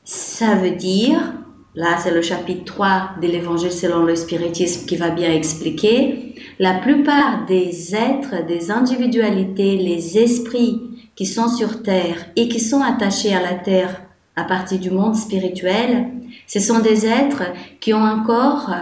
ça 0.05 0.55
veut 0.55 0.71
dire 0.71 1.35
là 1.75 1.99
c'est 1.99 2.15
le 2.15 2.23
chapitre 2.23 2.65
3 2.65 3.11
de 3.21 3.27
l'évangile 3.27 3.71
selon 3.71 4.05
le 4.05 4.17
spiritisme 4.17 4.87
qui 4.87 4.97
va 4.97 5.11
bien 5.11 5.31
expliquer, 5.31 6.35
la 6.59 6.75
plupart 6.75 7.45
des 7.47 7.95
êtres, 7.95 8.47
des 8.47 8.71
individualités, 8.71 9.77
les 9.77 10.19
esprits 10.19 10.81
qui 11.17 11.27
sont 11.27 11.49
sur 11.49 11.83
Terre 11.83 12.27
et 12.37 12.49
qui 12.49 12.61
sont 12.61 12.81
attachés 12.81 13.35
à 13.35 13.43
la 13.43 13.55
Terre 13.55 14.01
à 14.35 14.45
partir 14.45 14.79
du 14.79 14.91
monde 14.91 15.15
spirituel, 15.15 16.09
ce 16.47 16.61
sont 16.61 16.81
des 16.81 17.07
êtres 17.07 17.45
qui 17.81 17.93
ont 17.93 18.03
encore 18.03 18.75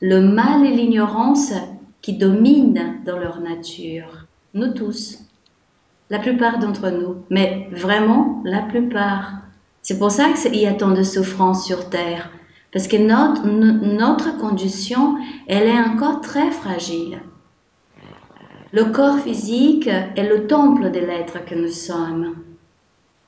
le 0.00 0.20
mal 0.20 0.66
et 0.66 0.74
l'ignorance 0.74 1.52
qui 2.02 2.14
dominent 2.14 3.00
dans 3.06 3.18
leur 3.18 3.40
nature. 3.40 4.26
Nous 4.54 4.72
tous. 4.72 5.27
La 6.10 6.18
plupart 6.18 6.58
d'entre 6.58 6.90
nous. 6.90 7.16
Mais 7.30 7.68
vraiment, 7.72 8.42
la 8.44 8.62
plupart. 8.62 9.32
C'est 9.82 9.98
pour 9.98 10.10
ça 10.10 10.32
qu'il 10.32 10.56
y 10.56 10.66
a 10.66 10.72
tant 10.72 10.92
de 10.92 11.02
souffrance 11.02 11.66
sur 11.66 11.90
Terre. 11.90 12.30
Parce 12.72 12.88
que 12.88 12.96
notre, 12.96 14.38
condition, 14.38 15.16
elle 15.46 15.66
est 15.66 15.80
encore 15.80 16.20
très 16.20 16.50
fragile. 16.50 17.20
Le 18.72 18.84
corps 18.84 19.18
physique 19.20 19.86
est 19.88 20.28
le 20.28 20.46
temple 20.46 20.90
de 20.90 21.00
l'être 21.00 21.44
que 21.46 21.54
nous 21.54 21.70
sommes. 21.70 22.36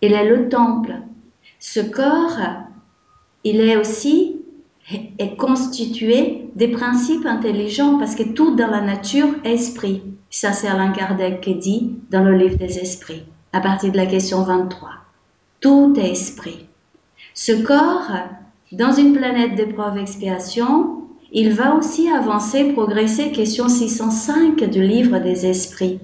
Il 0.02 0.12
est 0.12 0.28
le 0.28 0.48
temple. 0.48 0.94
Ce 1.58 1.80
corps, 1.80 2.38
il 3.44 3.60
est 3.60 3.76
aussi 3.76 4.36
est 5.18 5.36
constitué 5.36 6.48
des 6.56 6.68
principes 6.68 7.26
intelligents 7.26 7.98
parce 7.98 8.14
que 8.14 8.22
tout 8.22 8.56
dans 8.56 8.66
la 8.66 8.80
nature 8.80 9.28
est 9.44 9.54
esprit. 9.54 10.02
Ça, 10.32 10.52
c'est 10.52 10.68
Alain 10.68 10.92
Kardec 10.92 11.40
qui 11.40 11.56
dit 11.56 11.96
dans 12.10 12.22
le 12.22 12.36
livre 12.36 12.56
des 12.56 12.78
esprits, 12.78 13.24
à 13.52 13.60
partir 13.60 13.90
de 13.90 13.96
la 13.96 14.06
question 14.06 14.42
23. 14.42 14.90
Tout 15.60 15.92
est 15.98 16.12
esprit. 16.12 16.66
Ce 17.34 17.50
corps, 17.50 18.12
dans 18.70 18.92
une 18.92 19.12
planète 19.12 19.56
d'épreuve-expiation, 19.56 21.08
il 21.32 21.52
va 21.52 21.74
aussi 21.74 22.08
avancer, 22.08 22.72
progresser, 22.72 23.32
question 23.32 23.68
605 23.68 24.62
du 24.70 24.82
livre 24.82 25.18
des 25.18 25.46
esprits. 25.46 25.98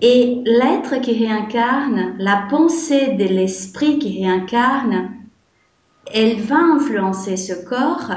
Et 0.00 0.40
l'être 0.46 1.02
qui 1.02 1.26
réincarne, 1.26 2.14
la 2.18 2.46
pensée 2.48 3.08
de 3.12 3.24
l'esprit 3.24 3.98
qui 3.98 4.24
réincarne, 4.24 5.10
elle 6.12 6.40
va 6.40 6.56
influencer 6.56 7.36
ce 7.36 7.52
corps 7.52 8.10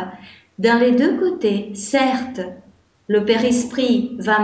dans 0.57 0.79
les 0.79 0.93
deux 0.93 1.17
côtés. 1.17 1.71
Certes, 1.75 2.41
le 3.07 3.23
père-esprit 3.23 4.17
va 4.19 4.39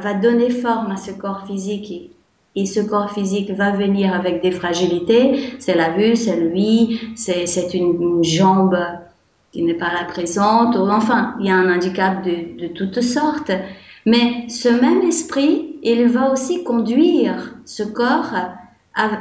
va, 0.00 0.14
donner 0.14 0.50
forme 0.50 0.92
à 0.92 0.96
ce 0.96 1.10
corps 1.10 1.46
physique 1.46 2.10
et, 2.54 2.66
ce 2.66 2.80
corps 2.80 3.10
physique 3.12 3.50
va 3.50 3.70
venir 3.70 4.14
avec 4.14 4.42
des 4.42 4.50
fragilités. 4.50 5.52
C'est 5.58 5.74
la 5.74 5.90
vue, 5.90 6.16
c'est 6.16 6.36
lui, 6.36 6.98
c'est 7.14 7.74
une, 7.74 8.24
jambe 8.24 8.78
qui 9.52 9.62
n'est 9.62 9.74
pas 9.74 9.92
là 9.92 10.04
présente, 10.08 10.74
ou 10.76 10.88
enfin, 10.88 11.34
il 11.38 11.46
y 11.46 11.50
a 11.50 11.56
un 11.56 11.74
handicap 11.74 12.24
de 12.24 12.66
toutes 12.68 13.02
sortes. 13.02 13.52
Mais 14.06 14.48
ce 14.48 14.68
même 14.68 15.02
esprit, 15.02 15.76
il 15.82 16.08
va 16.08 16.32
aussi 16.32 16.64
conduire 16.64 17.54
ce 17.66 17.82
corps 17.82 18.32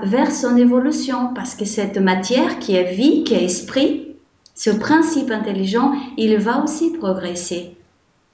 vers 0.03 0.31
son 0.31 0.55
évolution, 0.55 1.33
parce 1.33 1.55
que 1.55 1.65
cette 1.65 1.97
matière 1.97 2.59
qui 2.59 2.75
est 2.75 2.93
vie, 2.93 3.23
qui 3.25 3.33
est 3.33 3.43
esprit, 3.43 4.15
ce 4.53 4.69
principe 4.69 5.31
intelligent, 5.31 5.91
il 6.17 6.37
va 6.37 6.63
aussi 6.63 6.93
progresser. 6.93 7.75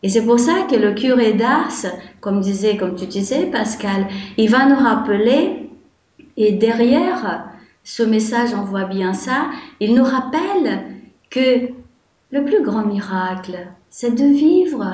Et 0.03 0.09
c'est 0.09 0.25
pour 0.25 0.39
ça 0.39 0.63
que 0.69 0.75
le 0.75 0.93
curé 0.93 1.33
d'Ars, 1.33 1.85
comme 2.19 2.41
disait, 2.41 2.77
comme 2.77 2.95
tu 2.95 3.05
disais, 3.05 3.45
Pascal, 3.45 4.07
il 4.37 4.49
va 4.49 4.65
nous 4.65 4.75
rappeler, 4.75 5.69
et 6.37 6.51
derrière 6.53 7.45
ce 7.83 8.03
message, 8.03 8.53
on 8.53 8.63
voit 8.63 8.85
bien 8.85 9.13
ça, 9.13 9.49
il 9.79 9.93
nous 9.93 10.03
rappelle 10.03 10.83
que 11.29 11.69
le 12.31 12.45
plus 12.45 12.63
grand 12.63 12.85
miracle, 12.85 13.67
c'est 13.89 14.15
de 14.15 14.25
vivre, 14.25 14.85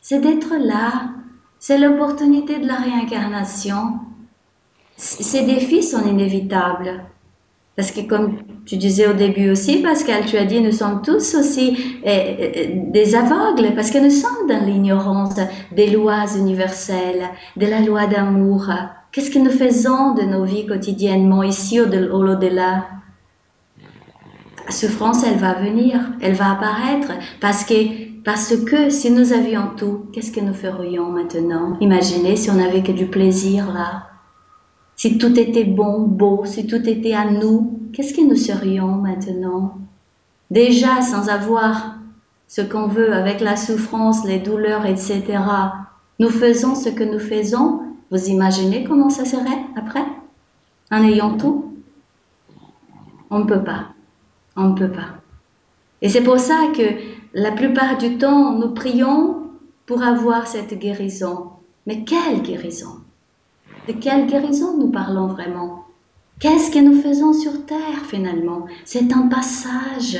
c'est 0.00 0.20
d'être 0.20 0.54
là, 0.56 1.10
c'est 1.58 1.78
l'opportunité 1.78 2.58
de 2.58 2.66
la 2.66 2.76
réincarnation, 2.76 4.00
ces 4.96 5.44
défis 5.44 5.82
sont 5.82 6.06
inévitables. 6.06 7.04
Parce 7.74 7.90
que 7.90 8.02
comme 8.02 8.36
tu 8.66 8.76
disais 8.76 9.06
au 9.06 9.14
début 9.14 9.50
aussi, 9.50 9.80
Pascal, 9.80 10.26
tu 10.26 10.36
as 10.36 10.44
dit, 10.44 10.60
nous 10.60 10.72
sommes 10.72 11.00
tous 11.02 11.34
aussi 11.34 11.98
eh, 12.04 12.36
eh, 12.38 12.82
des 12.90 13.14
aveugles, 13.14 13.74
parce 13.74 13.90
que 13.90 13.98
nous 13.98 14.10
sommes 14.10 14.46
dans 14.46 14.64
l'ignorance 14.64 15.40
des 15.74 15.88
lois 15.88 16.26
universelles, 16.36 17.30
de 17.56 17.66
la 17.66 17.80
loi 17.80 18.06
d'amour. 18.06 18.68
Qu'est-ce 19.10 19.30
que 19.30 19.38
nous 19.38 19.50
faisons 19.50 20.12
de 20.14 20.22
nos 20.22 20.44
vies 20.44 20.66
quotidiennement, 20.66 21.42
ici 21.42 21.80
ou 21.80 21.84
au-delà? 21.84 22.86
La 24.66 24.70
souffrance, 24.70 25.24
elle 25.24 25.38
va 25.38 25.54
venir, 25.54 25.98
elle 26.20 26.34
va 26.34 26.52
apparaître, 26.52 27.12
parce 27.40 27.64
que, 27.64 28.22
parce 28.22 28.54
que 28.54 28.90
si 28.90 29.10
nous 29.10 29.32
avions 29.32 29.70
tout, 29.78 30.06
qu'est-ce 30.12 30.30
que 30.30 30.40
nous 30.40 30.54
ferions 30.54 31.10
maintenant? 31.10 31.78
Imaginez 31.80 32.36
si 32.36 32.50
on 32.50 32.54
n'avait 32.54 32.82
que 32.82 32.92
du 32.92 33.06
plaisir 33.06 33.72
là 33.72 34.11
si 35.02 35.18
tout 35.18 35.36
était 35.36 35.64
bon, 35.64 36.02
beau, 36.02 36.44
si 36.44 36.68
tout 36.68 36.88
était 36.88 37.12
à 37.12 37.28
nous, 37.28 37.80
qu'est-ce 37.92 38.14
que 38.14 38.20
nous 38.20 38.36
serions 38.36 38.94
maintenant? 38.94 39.76
Déjà, 40.48 41.02
sans 41.02 41.28
avoir 41.28 41.96
ce 42.46 42.60
qu'on 42.60 42.86
veut, 42.86 43.12
avec 43.12 43.40
la 43.40 43.56
souffrance, 43.56 44.24
les 44.24 44.38
douleurs, 44.38 44.86
etc., 44.86 45.24
nous 46.20 46.28
faisons 46.28 46.76
ce 46.76 46.88
que 46.88 47.02
nous 47.02 47.18
faisons? 47.18 47.80
Vous 48.12 48.28
imaginez 48.28 48.84
comment 48.84 49.10
ça 49.10 49.24
serait 49.24 49.64
après? 49.74 50.04
En 50.92 51.02
ayant 51.02 51.36
tout? 51.36 51.74
On 53.28 53.40
ne 53.40 53.44
peut 53.44 53.64
pas. 53.64 53.86
On 54.54 54.68
ne 54.68 54.74
peut 54.74 54.92
pas. 54.92 55.16
Et 56.00 56.10
c'est 56.10 56.22
pour 56.22 56.38
ça 56.38 56.68
que 56.76 56.84
la 57.34 57.50
plupart 57.50 57.98
du 57.98 58.18
temps, 58.18 58.52
nous 58.52 58.72
prions 58.72 59.50
pour 59.84 60.04
avoir 60.04 60.46
cette 60.46 60.78
guérison. 60.78 61.50
Mais 61.88 62.04
quelle 62.04 62.42
guérison? 62.42 63.02
De 63.88 63.92
quelle 63.92 64.26
guérison 64.26 64.76
nous 64.78 64.90
parlons 64.90 65.26
vraiment? 65.26 65.84
Qu'est-ce 66.38 66.70
que 66.70 66.78
nous 66.78 67.00
faisons 67.00 67.32
sur 67.32 67.66
Terre 67.66 68.04
finalement? 68.08 68.66
C'est 68.84 69.12
un 69.12 69.28
passage. 69.28 70.18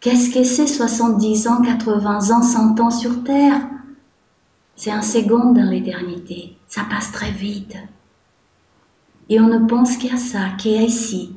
Qu'est-ce 0.00 0.30
que 0.30 0.44
c'est 0.44 0.66
70 0.66 1.48
ans, 1.48 1.62
80 1.62 2.30
ans, 2.30 2.42
100 2.42 2.80
ans 2.80 2.90
sur 2.90 3.24
Terre? 3.24 3.60
C'est 4.76 4.90
un 4.90 5.02
second 5.02 5.52
dans 5.52 5.70
l'éternité. 5.70 6.56
Ça 6.68 6.82
passe 6.88 7.10
très 7.12 7.30
vite. 7.30 7.76
Et 9.28 9.40
on 9.40 9.48
ne 9.48 9.66
pense 9.66 9.96
qu'à 9.96 10.16
ça, 10.16 10.50
qu'à 10.56 10.82
ici. 10.82 11.34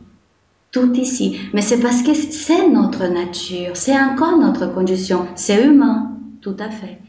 Tout 0.71 0.93
ici. 0.93 1.37
Mais 1.53 1.61
c'est 1.61 1.79
parce 1.79 2.01
que 2.01 2.13
c'est 2.13 2.69
notre 2.69 3.07
nature, 3.07 3.75
c'est 3.75 3.99
encore 3.99 4.37
notre 4.37 4.67
condition. 4.67 5.27
C'est 5.35 5.65
humain, 5.65 6.11
tout 6.41 6.55
à 6.59 6.69
fait 6.69 6.99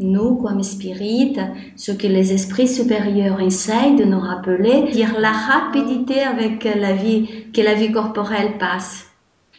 nous, 0.00 0.36
comme 0.36 0.62
spirites, 0.62 1.40
ce 1.76 1.92
que 1.92 2.06
les 2.06 2.32
esprits 2.32 2.66
supérieurs 2.66 3.40
essayent 3.40 3.96
de 3.96 4.04
nous 4.04 4.18
rappeler, 4.18 4.90
dire 4.90 5.20
la 5.20 5.30
rapidité 5.30 6.22
avec 6.22 6.64
la 6.64 6.92
vie, 6.92 7.28
que 7.52 7.60
la 7.60 7.74
vie 7.74 7.92
corporelle 7.92 8.58
passe. 8.58 9.06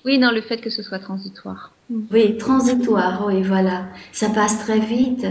Oui, 0.04 0.18
dans 0.18 0.32
le 0.32 0.42
fait 0.42 0.58
que 0.58 0.72
ce 0.72 0.82
soit 0.82 1.00
transitoire. 1.00 1.72
Oui, 2.12 2.38
transitoire, 2.38 3.24
oui, 3.28 3.44
voilà. 3.44 3.86
Ça 4.12 4.30
passe 4.30 4.58
très 4.60 4.80
vite. 4.80 5.28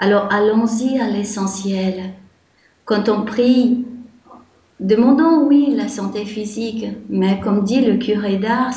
Alors 0.00 0.32
allons-y 0.32 0.98
à 0.98 1.08
l'essentiel. 1.08 2.10
Quand 2.84 3.08
on 3.08 3.22
prie, 3.22 3.86
demandons, 4.80 5.46
oui, 5.46 5.72
la 5.76 5.86
santé 5.86 6.24
physique, 6.24 6.86
mais 7.08 7.38
comme 7.40 7.62
dit 7.62 7.80
le 7.80 7.96
curé 7.98 8.36
d'Ars, 8.36 8.74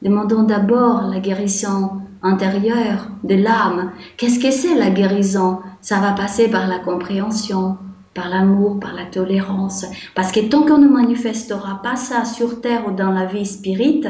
demandons 0.00 0.44
d'abord 0.44 1.02
la 1.02 1.20
guérison 1.20 2.07
intérieure 2.22 3.08
de 3.24 3.34
l'âme. 3.34 3.92
Qu'est-ce 4.16 4.38
que 4.38 4.50
c'est 4.50 4.74
la 4.74 4.90
guérison? 4.90 5.60
Ça 5.80 5.98
va 6.00 6.12
passer 6.12 6.48
par 6.48 6.66
la 6.66 6.78
compréhension, 6.78 7.76
par 8.14 8.28
l'amour, 8.28 8.80
par 8.80 8.94
la 8.94 9.04
tolérance. 9.04 9.86
Parce 10.14 10.32
que 10.32 10.40
tant 10.40 10.62
qu'on 10.62 10.78
ne 10.78 10.88
manifestera 10.88 11.80
pas 11.82 11.96
ça 11.96 12.24
sur 12.24 12.60
terre 12.60 12.88
ou 12.88 12.92
dans 12.92 13.10
la 13.10 13.26
vie 13.26 13.46
spirite, 13.46 14.08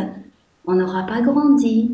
on 0.66 0.74
n'aura 0.74 1.04
pas 1.04 1.20
grandi. 1.20 1.92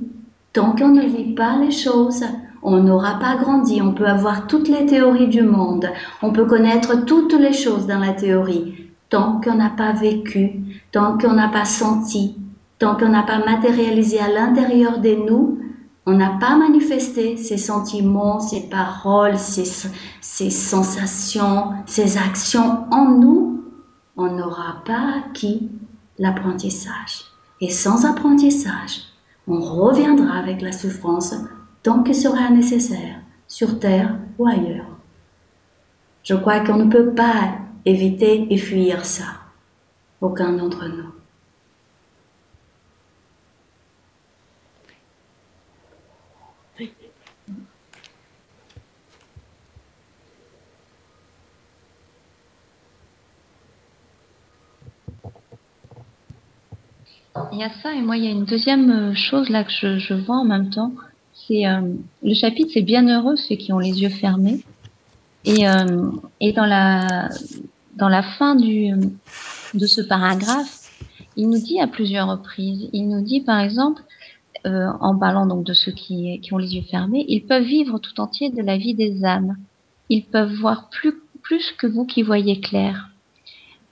Tant 0.52 0.76
qu'on 0.76 0.90
ne 0.90 1.02
vit 1.02 1.34
pas 1.34 1.58
les 1.58 1.72
choses, 1.72 2.24
on 2.62 2.82
n'aura 2.82 3.18
pas 3.18 3.36
grandi. 3.36 3.82
On 3.82 3.92
peut 3.92 4.06
avoir 4.06 4.46
toutes 4.46 4.68
les 4.68 4.86
théories 4.86 5.28
du 5.28 5.42
monde, 5.42 5.88
on 6.22 6.32
peut 6.32 6.46
connaître 6.46 7.04
toutes 7.04 7.34
les 7.34 7.52
choses 7.52 7.86
dans 7.86 7.98
la 7.98 8.12
théorie. 8.12 8.74
Tant 9.10 9.40
qu'on 9.40 9.56
n'a 9.56 9.70
pas 9.70 9.92
vécu, 9.92 10.60
tant 10.92 11.18
qu'on 11.18 11.34
n'a 11.34 11.48
pas 11.48 11.64
senti, 11.64 12.36
tant 12.78 12.96
qu'on 12.96 13.10
n'a 13.10 13.22
pas 13.22 13.44
matérialisé 13.44 14.18
à 14.18 14.28
l'intérieur 14.28 14.98
de 14.98 15.14
nous, 15.26 15.58
on 16.06 16.12
n'a 16.12 16.36
pas 16.38 16.56
manifesté 16.56 17.36
ces 17.36 17.56
sentiments, 17.56 18.40
ces 18.40 18.68
paroles, 18.68 19.38
ces, 19.38 19.64
sensations, 20.50 21.72
ces 21.86 22.18
actions 22.18 22.84
en 22.90 23.06
nous, 23.06 23.64
on 24.16 24.30
n'aura 24.30 24.82
pas 24.84 25.14
acquis 25.18 25.70
l'apprentissage. 26.18 27.24
Et 27.60 27.70
sans 27.70 28.04
apprentissage, 28.04 29.00
on 29.48 29.60
reviendra 29.60 30.36
avec 30.36 30.60
la 30.60 30.72
souffrance 30.72 31.34
tant 31.82 32.02
que 32.02 32.12
sera 32.12 32.50
nécessaire, 32.50 33.20
sur 33.46 33.78
terre 33.78 34.18
ou 34.38 34.46
ailleurs. 34.46 34.86
Je 36.22 36.34
crois 36.34 36.60
qu'on 36.60 36.76
ne 36.76 36.90
peut 36.90 37.14
pas 37.14 37.52
éviter 37.84 38.52
et 38.52 38.58
fuir 38.58 39.04
ça. 39.04 39.24
Aucun 40.20 40.52
d'entre 40.52 40.86
nous. 40.88 41.13
Il 57.52 57.58
y 57.58 57.64
a 57.64 57.70
ça, 57.82 57.94
et 57.94 58.00
moi, 58.00 58.16
il 58.16 58.24
y 58.24 58.28
a 58.28 58.30
une 58.30 58.44
deuxième 58.44 58.90
euh, 58.90 59.14
chose 59.14 59.48
là 59.48 59.64
que 59.64 59.72
je, 59.72 59.98
je 59.98 60.14
vois 60.14 60.36
en 60.36 60.44
même 60.44 60.70
temps. 60.70 60.92
C'est 61.32 61.66
euh, 61.66 61.80
le 62.22 62.34
chapitre, 62.34 62.70
c'est 62.72 62.82
bienheureux 62.82 63.36
ceux 63.36 63.56
qui 63.56 63.72
ont 63.72 63.78
les 63.78 64.02
yeux 64.02 64.08
fermés. 64.08 64.60
Et, 65.44 65.68
euh, 65.68 66.10
et 66.40 66.52
dans 66.52 66.66
la 66.66 67.28
dans 67.96 68.08
la 68.08 68.22
fin 68.22 68.54
du 68.54 68.92
de 69.74 69.86
ce 69.86 70.00
paragraphe, 70.00 70.90
il 71.36 71.48
nous 71.48 71.58
dit 71.58 71.80
à 71.80 71.86
plusieurs 71.86 72.28
reprises, 72.28 72.88
il 72.92 73.08
nous 73.08 73.22
dit 73.22 73.40
par 73.40 73.58
exemple, 73.60 74.02
euh, 74.66 74.88
en 75.00 75.18
parlant 75.18 75.46
donc 75.46 75.64
de 75.64 75.74
ceux 75.74 75.92
qui, 75.92 76.40
qui 76.40 76.54
ont 76.54 76.58
les 76.58 76.74
yeux 76.74 76.84
fermés, 76.90 77.24
ils 77.28 77.44
peuvent 77.44 77.64
vivre 77.64 77.98
tout 77.98 78.18
entier 78.20 78.50
de 78.50 78.62
la 78.62 78.78
vie 78.78 78.94
des 78.94 79.24
âmes. 79.24 79.56
Ils 80.08 80.24
peuvent 80.24 80.54
voir 80.54 80.88
plus, 80.88 81.14
plus 81.42 81.72
que 81.72 81.86
vous 81.86 82.06
qui 82.06 82.22
voyez 82.22 82.60
clair. 82.60 83.10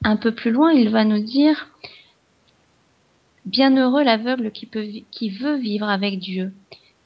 Un 0.05 0.16
peu 0.16 0.33
plus 0.33 0.50
loin, 0.50 0.72
il 0.72 0.88
va 0.88 1.05
nous 1.05 1.22
dire 1.22 1.68
Bienheureux 3.44 4.05
l'aveugle 4.05 4.50
qui, 4.52 5.31
veut 5.31 5.57
vivre 5.57 5.88
avec 5.88 6.18
Dieu. 6.18 6.52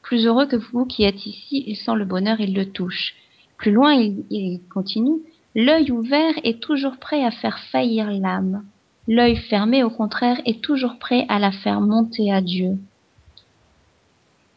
Plus 0.02 0.26
heureux 0.26 0.46
que 0.46 0.56
vous 0.56 0.84
qui 0.84 1.04
êtes 1.04 1.26
ici, 1.26 1.64
il 1.66 1.76
sent 1.76 1.94
le 1.94 2.04
bonheur, 2.04 2.40
il 2.40 2.54
le 2.54 2.70
touche. 2.70 3.14
Plus 3.56 3.72
loin, 3.72 3.94
il 3.94 4.60
continue 4.72 5.20
L'œil 5.58 5.90
ouvert 5.90 6.34
est 6.44 6.60
toujours 6.60 6.98
prêt 6.98 7.24
à 7.24 7.30
faire 7.30 7.58
faillir 7.72 8.10
l'âme. 8.10 8.62
L'œil 9.08 9.36
fermé, 9.36 9.82
au 9.82 9.88
contraire, 9.88 10.38
est 10.44 10.60
toujours 10.60 10.98
prêt 10.98 11.24
à 11.30 11.38
la 11.38 11.50
faire 11.50 11.80
monter 11.80 12.30
à 12.30 12.42
Dieu. 12.42 12.76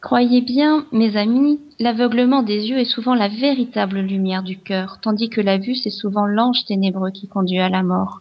Croyez 0.02 0.42
bien, 0.42 0.84
mes 0.92 1.16
amis, 1.16 1.58
l'aveuglement 1.78 2.42
des 2.42 2.68
yeux 2.68 2.78
est 2.78 2.84
souvent 2.84 3.14
la 3.14 3.28
véritable 3.28 4.00
lumière 4.00 4.42
du 4.42 4.58
cœur, 4.58 4.98
tandis 5.00 5.30
que 5.30 5.40
la 5.40 5.56
vue, 5.56 5.74
c'est 5.74 5.88
souvent 5.88 6.26
l'ange 6.26 6.66
ténébreux 6.66 7.12
qui 7.12 7.28
conduit 7.28 7.60
à 7.60 7.70
la 7.70 7.82
mort. 7.82 8.20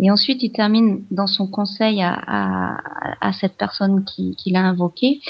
Et 0.00 0.10
ensuite, 0.10 0.42
il 0.42 0.52
termine 0.52 1.04
dans 1.10 1.26
son 1.26 1.46
conseil 1.46 2.02
à, 2.02 2.12
à, 2.14 2.80
à 3.20 3.32
cette 3.32 3.56
personne 3.56 4.04
qui, 4.04 4.34
qui 4.36 4.50
l'a 4.50 4.62
invoqué. 4.62 5.20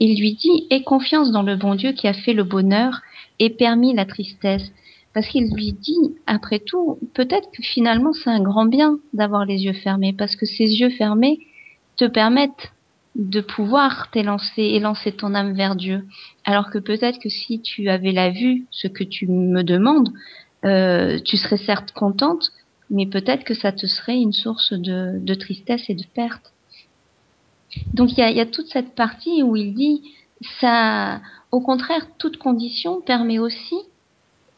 Il 0.00 0.18
lui 0.20 0.34
dit 0.34 0.66
Aie 0.70 0.82
confiance 0.82 1.30
dans 1.30 1.42
le 1.42 1.56
bon 1.56 1.74
Dieu 1.74 1.92
qui 1.92 2.08
a 2.08 2.12
fait 2.12 2.34
le 2.34 2.44
bonheur 2.44 3.00
et 3.38 3.50
permis 3.50 3.94
la 3.94 4.04
tristesse. 4.04 4.70
Parce 5.14 5.26
qu'il 5.28 5.52
lui 5.52 5.72
dit, 5.72 6.14
après 6.26 6.60
tout, 6.60 6.98
peut-être 7.14 7.50
que 7.50 7.62
finalement 7.62 8.12
c'est 8.12 8.30
un 8.30 8.42
grand 8.42 8.66
bien 8.66 8.98
d'avoir 9.14 9.44
les 9.44 9.64
yeux 9.64 9.72
fermés, 9.72 10.12
parce 10.12 10.36
que 10.36 10.46
ces 10.46 10.64
yeux 10.64 10.90
fermés 10.90 11.40
te 11.96 12.04
permettent 12.04 12.72
de 13.16 13.40
pouvoir 13.40 14.10
t'élancer 14.12 14.62
et 14.62 14.78
lancer 14.78 15.12
ton 15.12 15.34
âme 15.34 15.54
vers 15.54 15.74
Dieu. 15.74 16.06
Alors 16.44 16.70
que 16.70 16.78
peut-être 16.78 17.18
que 17.18 17.28
si 17.28 17.60
tu 17.60 17.88
avais 17.88 18.12
la 18.12 18.30
vue, 18.30 18.66
ce 18.70 18.86
que 18.86 19.02
tu 19.02 19.26
me 19.26 19.64
demandes, 19.64 20.10
euh, 20.64 21.18
tu 21.24 21.36
serais 21.36 21.56
certes 21.56 21.92
contente, 21.92 22.52
mais 22.90 23.06
peut-être 23.06 23.44
que 23.44 23.54
ça 23.54 23.72
te 23.72 23.86
serait 23.86 24.20
une 24.20 24.32
source 24.32 24.72
de, 24.72 25.34
tristesse 25.34 25.88
et 25.88 25.94
de 25.94 26.04
perte. 26.14 26.52
Donc 27.92 28.12
il 28.12 28.18
y 28.18 28.22
a, 28.22 28.30
y 28.30 28.40
a, 28.40 28.46
toute 28.46 28.68
cette 28.68 28.94
partie 28.94 29.42
où 29.42 29.56
il 29.56 29.74
dit 29.74 30.02
ça, 30.60 31.20
au 31.50 31.60
contraire, 31.60 32.06
toute 32.18 32.38
condition 32.38 33.00
permet 33.00 33.38
aussi 33.38 33.76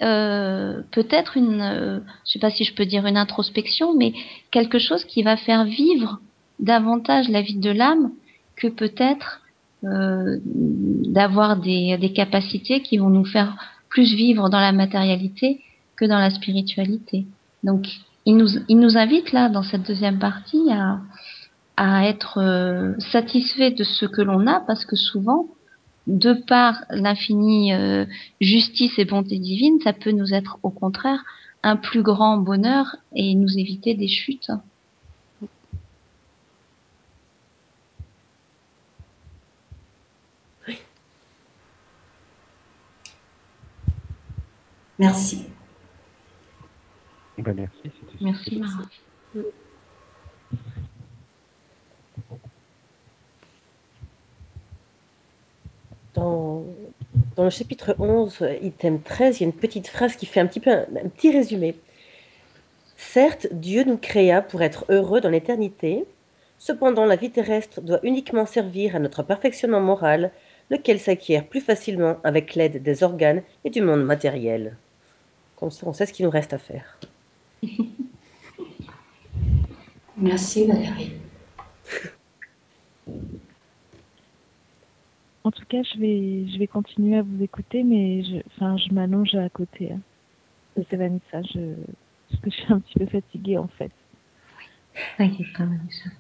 euh, 0.03 0.81
peut-être 0.93 1.37
une, 1.37 1.61
euh, 1.61 2.01
je 2.25 2.33
sais 2.33 2.39
pas 2.39 2.51
si 2.51 2.65
je 2.65 2.75
peux 2.75 2.87
dire 2.87 3.07
une 3.07 3.19
introspection, 3.19 3.95
mais 3.95 4.15
quelque 4.51 4.79
chose 4.79 5.05
qui 5.05 5.23
va 5.23 5.37
faire 5.37 5.65
vivre 5.65 6.21
davantage 6.59 7.29
la 7.29 7.43
vie 7.43 7.59
de 7.59 7.71
l'âme 7.71 8.13
que 8.57 8.69
peut-être 8.69 9.43
euh, 9.85 10.39
d'avoir 10.45 11.57
des, 11.57 11.99
des 11.99 12.13
capacités 12.13 12.81
qui 12.81 12.99
vont 12.99 13.11
nous 13.11 13.25
faire 13.25 13.57
plus 13.89 14.15
vivre 14.15 14.49
dans 14.49 14.61
la 14.61 14.73
matérialité 14.73 15.61
que 15.97 16.07
dans 16.07 16.19
la 16.19 16.31
spiritualité. 16.31 17.27
Donc 17.63 17.87
il 18.27 18.37
nous, 18.37 18.49
il 18.69 18.79
nous 18.79 18.97
invite 18.97 19.33
là, 19.33 19.49
dans 19.49 19.63
cette 19.63 19.87
deuxième 19.87 20.19
partie, 20.19 20.71
à, 20.73 21.01
à 21.77 22.07
être 22.07 22.39
euh, 22.39 22.95
satisfait 22.99 23.71
de 23.71 23.85
ce 23.85 24.07
que 24.07 24.23
l'on 24.23 24.47
a, 24.47 24.61
parce 24.61 24.85
que 24.85 24.97
souvent, 24.97 25.49
de 26.07 26.33
par 26.35 26.85
l'infinie 26.91 27.73
euh, 27.73 28.05
justice 28.41 28.99
et 28.99 29.05
bonté 29.05 29.39
divine, 29.39 29.79
ça 29.83 29.93
peut 29.93 30.13
nous 30.13 30.35
être 30.35 30.59
au 30.63 30.71
contraire 30.71 31.25
un 31.63 31.77
plus 31.77 32.03
grand 32.03 32.39
bonheur 32.39 32.97
et 33.15 33.35
nous 33.35 33.59
éviter 33.59 33.95
des 33.95 34.09
chutes. 34.09 34.51
Oui. 40.67 40.79
Merci. 44.99 45.47
Ben 47.39 47.55
merci. 47.55 47.91
Merci 48.21 48.57
Mara. 48.59 48.83
Dans, 56.13 56.65
dans, 57.37 57.45
le 57.45 57.51
chapitre 57.51 57.95
11, 57.99 58.45
item 58.63 59.01
13, 59.01 59.39
il 59.39 59.41
y 59.43 59.45
a 59.45 59.47
une 59.47 59.55
petite 59.55 59.89
phrase 59.89 60.17
qui 60.17 60.27
fait 60.27 60.41
un 60.41 60.47
petit 60.47 60.61
peu 60.61 60.71
un, 60.71 60.83
un 61.03 61.09
petit 61.09 61.31
résumé. 61.31 61.77
Certes, 62.99 63.47
Dieu 63.53 63.85
nous 63.85 63.97
créa 63.97 64.43
pour 64.43 64.61
être 64.61 64.85
heureux 64.91 65.23
dans 65.23 65.31
l'éternité. 65.31 66.05
Cependant, 66.59 67.07
la 67.07 67.17
vie 67.17 67.31
terrestre 67.31 67.81
doit 67.81 68.01
uniquement 68.03 68.45
servir 68.45 68.97
à 68.97 68.99
notre 68.99 69.23
perfectionnement 69.23 69.81
moral, 69.81 70.31
lequel 70.69 71.01
s'acquiert 71.01 71.47
plus 71.47 71.63
facilement 71.63 72.19
avec 72.23 72.55
l'aide 72.55 72.83
des 72.83 73.03
organes 73.03 73.43
et 73.65 73.71
du 73.71 73.81
monde 73.81 74.05
matériel. 74.05 74.77
Comme 75.57 75.71
ça, 75.71 75.87
on 75.87 75.95
sait 75.95 76.05
ce 76.05 76.13
qu'il 76.13 76.27
nous 76.27 76.31
reste 76.31 76.53
à 76.53 76.59
faire. 76.59 76.99
Merci 80.21 80.67
Valérie. 80.67 81.13
En 85.43 85.51
tout 85.51 85.65
cas, 85.67 85.83
je 85.83 85.99
vais, 85.99 86.47
je 86.53 86.59
vais 86.59 86.67
continuer 86.67 87.17
à 87.17 87.23
vous 87.23 87.43
écouter, 87.43 87.83
mais 87.83 88.23
je, 88.23 88.37
enfin, 88.49 88.77
je 88.77 88.93
m'allonge 88.93 89.35
à 89.35 89.49
côté 89.49 89.93
hein, 89.93 90.01
de 90.77 90.97
Vanessa. 90.97 91.43
Je, 91.43 91.75
parce 92.29 92.43
que 92.43 92.51
je 92.51 92.57
suis 92.57 92.73
un 92.73 92.81
petit 92.81 92.99
peu 92.99 93.07
fatiguée 93.07 93.59
en 93.59 93.69
fait. 93.69 93.91
Pas, 95.17 95.25
Vanessa. 95.59 96.11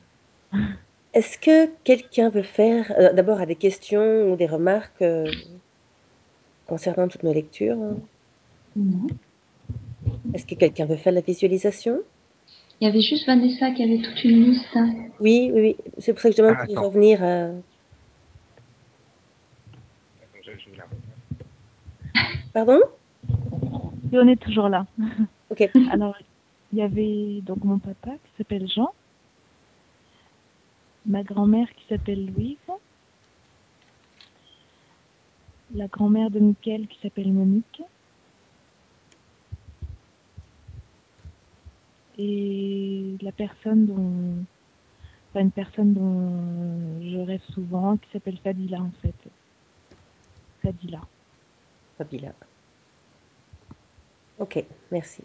Est-ce 1.12 1.38
que 1.38 1.70
quelqu'un 1.84 2.30
veut 2.30 2.42
faire 2.42 2.92
euh, 2.98 3.12
d'abord 3.12 3.40
a 3.40 3.46
des 3.46 3.56
questions 3.56 4.32
ou 4.32 4.36
des 4.36 4.46
remarques 4.46 5.02
euh, 5.02 5.30
concernant 6.66 7.08
toutes 7.08 7.24
nos 7.24 7.32
lectures? 7.32 7.76
Non. 8.76 9.06
Est-ce 10.32 10.46
que 10.46 10.54
quelqu'un 10.54 10.86
veut 10.86 10.96
faire 10.96 11.12
la 11.12 11.20
visualisation? 11.20 12.00
Il 12.80 12.86
y 12.86 12.90
avait 12.90 13.00
juste 13.02 13.26
Vanessa 13.26 13.70
qui 13.72 13.82
avait 13.82 13.98
toute 14.00 14.24
une 14.24 14.44
liste. 14.44 14.66
Hein. 14.74 14.94
Oui, 15.20 15.50
oui, 15.52 15.60
oui. 15.60 15.76
C'est 15.98 16.12
pour 16.14 16.22
ça 16.22 16.30
que 16.30 16.36
je 16.36 16.40
demande 16.42 16.56
Ah, 16.58 16.64
pour 16.64 16.70
y 16.70 16.76
attends. 16.76 16.88
revenir 16.88 17.20
la 17.20 17.50
Pardon? 22.52 22.80
Et 24.12 24.18
on 24.18 24.26
est 24.26 24.40
toujours 24.40 24.68
là. 24.68 24.86
Ok. 25.50 25.68
Alors, 25.92 26.16
il 26.72 26.78
y 26.78 26.82
avait 26.82 27.40
donc 27.42 27.62
mon 27.64 27.78
papa 27.78 28.10
qui 28.12 28.30
s'appelle 28.38 28.66
Jean, 28.68 28.92
ma 31.06 31.22
grand-mère 31.22 31.68
qui 31.74 31.84
s'appelle 31.88 32.26
Louise, 32.32 32.56
la 35.74 35.86
grand-mère 35.86 36.30
de 36.30 36.40
Mickaël 36.40 36.86
qui 36.88 36.98
s'appelle 37.00 37.32
Monique, 37.32 37.82
et 42.22 43.16
la 43.22 43.32
personne 43.32 43.86
dont, 43.86 44.44
enfin 45.30 45.40
une 45.40 45.50
personne 45.50 45.94
dont 45.94 47.00
je 47.00 47.18
rêve 47.18 47.42
souvent 47.54 47.96
qui 47.96 48.10
s'appelle 48.10 48.38
Fadila 48.44 48.80
en 48.80 48.90
fait. 49.00 49.14
Fadila. 50.62 51.00
Fabila. 51.96 52.34
Ok, 54.38 54.62
merci. 54.90 55.22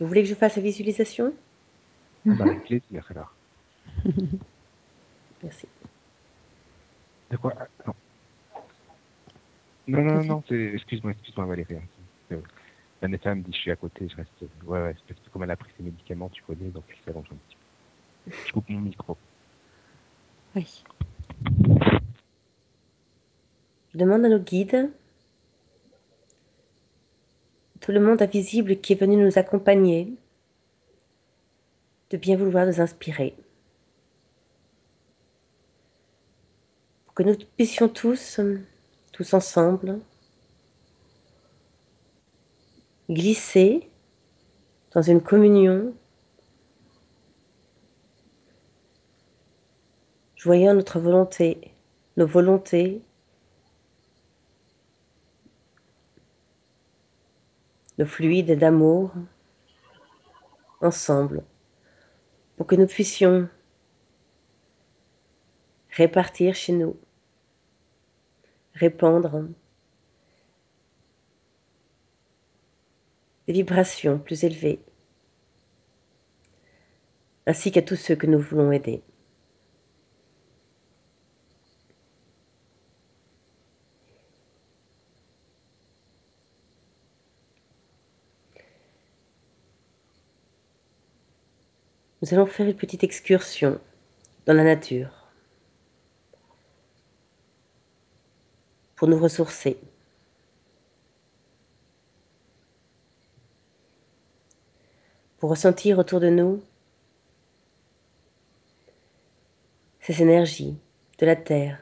Vous 0.00 0.06
voulez 0.06 0.22
que 0.22 0.28
je 0.28 0.34
fasse 0.34 0.54
la 0.54 0.62
visualisation? 0.62 1.34
Ah 2.28 2.34
bah, 2.38 2.44
avec 2.44 2.64
plaisir 2.64 3.04
alors. 3.10 3.37
Merci. 5.42 5.66
De 7.30 7.36
quoi? 7.36 7.54
Ah, 7.58 7.66
Non. 7.86 7.94
Non, 9.86 10.02
non, 10.02 10.24
non, 10.24 10.42
excuse-moi, 10.50 11.12
excuse-moi 11.12 11.46
Valérie. 11.46 11.76
hein, 11.76 11.82
c'est- 12.28 12.36
c'est- 12.36 12.42
Vanessa 13.00 13.34
me 13.34 13.42
dit 13.42 13.52
je 13.52 13.58
suis 13.58 13.70
à 13.70 13.76
côté, 13.76 14.06
je 14.08 14.16
reste. 14.16 14.30
Ouais, 14.66 14.82
ouais, 14.82 14.94
parce 15.06 15.20
que 15.20 15.30
comme 15.30 15.44
elle 15.44 15.50
a 15.50 15.56
pris 15.56 15.70
ses 15.76 15.82
médicaments, 15.82 16.28
tu 16.28 16.42
connais, 16.42 16.68
donc 16.68 16.84
elle 16.90 16.96
s'allonge 17.06 17.26
un 17.32 17.36
petit 17.36 17.56
peu. 18.26 18.32
Je 18.46 18.52
coupe 18.52 18.68
mon 18.68 18.80
micro. 18.80 19.16
Oui. 20.56 20.84
Je 23.94 23.98
demande 23.98 24.24
à 24.26 24.28
nos 24.28 24.38
guides, 24.40 24.90
tout 27.80 27.92
le 27.92 28.00
monde 28.00 28.20
invisible 28.20 28.76
qui 28.80 28.92
est 28.92 29.00
venu 29.00 29.16
nous 29.16 29.38
accompagner, 29.38 30.12
de 32.10 32.16
bien 32.18 32.36
vouloir 32.36 32.66
nous 32.66 32.80
inspirer. 32.80 33.34
Que 37.18 37.24
nous 37.24 37.36
puissions 37.56 37.88
tous, 37.88 38.38
tous 39.10 39.34
ensemble, 39.34 39.98
glisser 43.10 43.90
dans 44.92 45.02
une 45.02 45.20
communion, 45.20 45.96
joyant 50.36 50.74
notre 50.74 51.00
volonté, 51.00 51.72
nos 52.16 52.28
volontés, 52.28 53.02
nos 57.98 58.06
fluides 58.06 58.56
d'amour, 58.56 59.12
ensemble, 60.80 61.42
pour 62.56 62.68
que 62.68 62.76
nous 62.76 62.86
puissions 62.86 63.48
répartir 65.90 66.54
chez 66.54 66.74
nous, 66.74 66.96
répandre 68.78 69.44
des 73.46 73.52
vibrations 73.52 74.18
plus 74.18 74.44
élevées, 74.44 74.80
ainsi 77.46 77.72
qu'à 77.72 77.82
tous 77.82 77.96
ceux 77.96 78.14
que 78.14 78.26
nous 78.26 78.38
voulons 78.38 78.72
aider. 78.72 79.02
Nous 92.20 92.34
allons 92.34 92.46
faire 92.46 92.66
une 92.66 92.74
petite 92.74 93.04
excursion 93.04 93.80
dans 94.46 94.54
la 94.54 94.64
nature 94.64 95.17
pour 98.98 99.06
nous 99.06 99.18
ressourcer. 99.18 99.78
Pour 105.38 105.50
ressentir 105.50 106.00
autour 106.00 106.18
de 106.18 106.28
nous 106.28 106.60
ces 110.00 110.20
énergies 110.20 110.76
de 111.18 111.26
la 111.26 111.36
terre, 111.36 111.80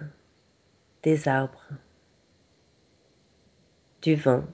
des 1.04 1.26
arbres, 1.26 1.70
du 4.02 4.14
vent, 4.14 4.44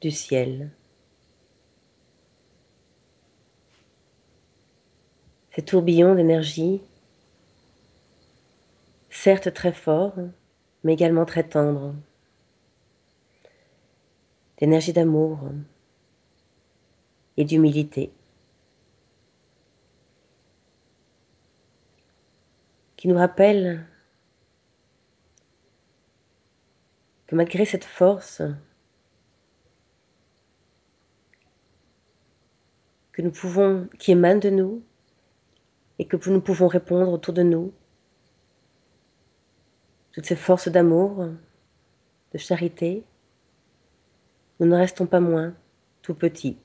du 0.00 0.12
ciel. 0.12 0.70
Ces 5.50 5.62
tourbillons 5.62 6.14
d'énergie, 6.14 6.80
certes 9.10 9.52
très 9.52 9.72
forts, 9.72 10.14
mais 10.84 10.94
également 10.94 11.24
très 11.24 11.48
tendres, 11.48 11.94
d'énergie 14.58 14.92
d'amour 14.92 15.40
et 17.36 17.44
d'humilité, 17.44 18.12
qui 22.96 23.08
nous 23.08 23.16
rappellent 23.16 23.86
que 27.28 27.36
malgré 27.36 27.64
cette 27.64 27.84
force, 27.84 28.42
que 33.12 33.22
nous 33.22 33.30
pouvons, 33.30 33.88
qui 33.98 34.12
émane 34.12 34.40
de 34.40 34.50
nous, 34.50 34.82
et 35.98 36.06
que 36.06 36.16
nous 36.30 36.40
pouvons 36.40 36.68
répondre 36.68 37.12
autour 37.12 37.34
de 37.34 37.42
nous. 37.42 37.72
Toutes 40.18 40.26
ces 40.26 40.34
forces 40.34 40.66
d'amour, 40.66 41.28
de 42.32 42.38
charité, 42.38 43.04
nous 44.58 44.66
ne 44.66 44.74
restons 44.74 45.06
pas 45.06 45.20
moins 45.20 45.54
tout 46.02 46.12
petits. 46.12 46.58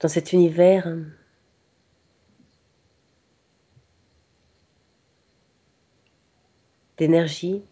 Dans 0.00 0.08
cet 0.08 0.34
univers 0.34 0.94
d'énergie, 6.98 7.62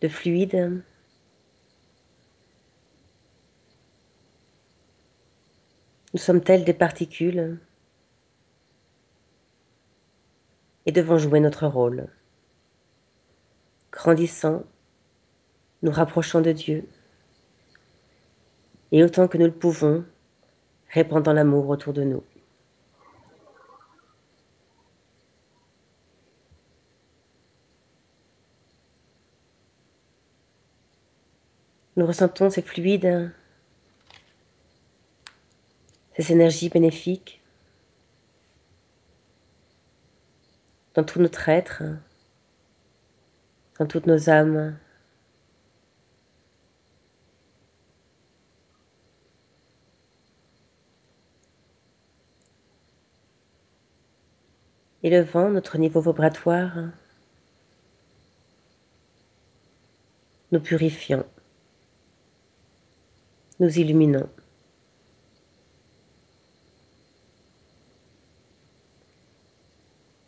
de 0.00 0.08
fluide, 0.08 0.82
Nous 6.12 6.18
sommes 6.18 6.42
tels 6.42 6.64
des 6.64 6.74
particules 6.74 7.60
et 10.90 10.92
devons 10.92 11.18
jouer 11.18 11.38
notre 11.38 11.68
rôle, 11.68 12.08
grandissant, 13.92 14.64
nous 15.82 15.92
rapprochant 15.92 16.40
de 16.40 16.50
Dieu 16.50 16.84
et 18.90 19.04
autant 19.04 19.28
que 19.28 19.38
nous 19.38 19.46
le 19.46 19.52
pouvons, 19.52 20.04
répandant 20.88 21.32
l'amour 21.32 21.68
autour 21.68 21.92
de 21.92 22.02
nous. 22.02 22.24
Nous 31.94 32.04
ressentons 32.04 32.50
ces 32.50 32.62
fluides 32.62 33.32
ces 36.16 36.32
énergies 36.32 36.68
bénéfiques 36.68 37.39
dans 40.94 41.04
tout 41.04 41.20
notre 41.20 41.48
être, 41.48 41.82
dans 43.78 43.86
toutes 43.86 44.06
nos 44.06 44.28
âmes. 44.28 44.76
Élevant 55.02 55.48
notre 55.48 55.78
niveau 55.78 56.00
vibratoire, 56.02 56.90
nous 60.52 60.60
purifions, 60.60 61.24
nous 63.60 63.78
illuminons. 63.78 64.28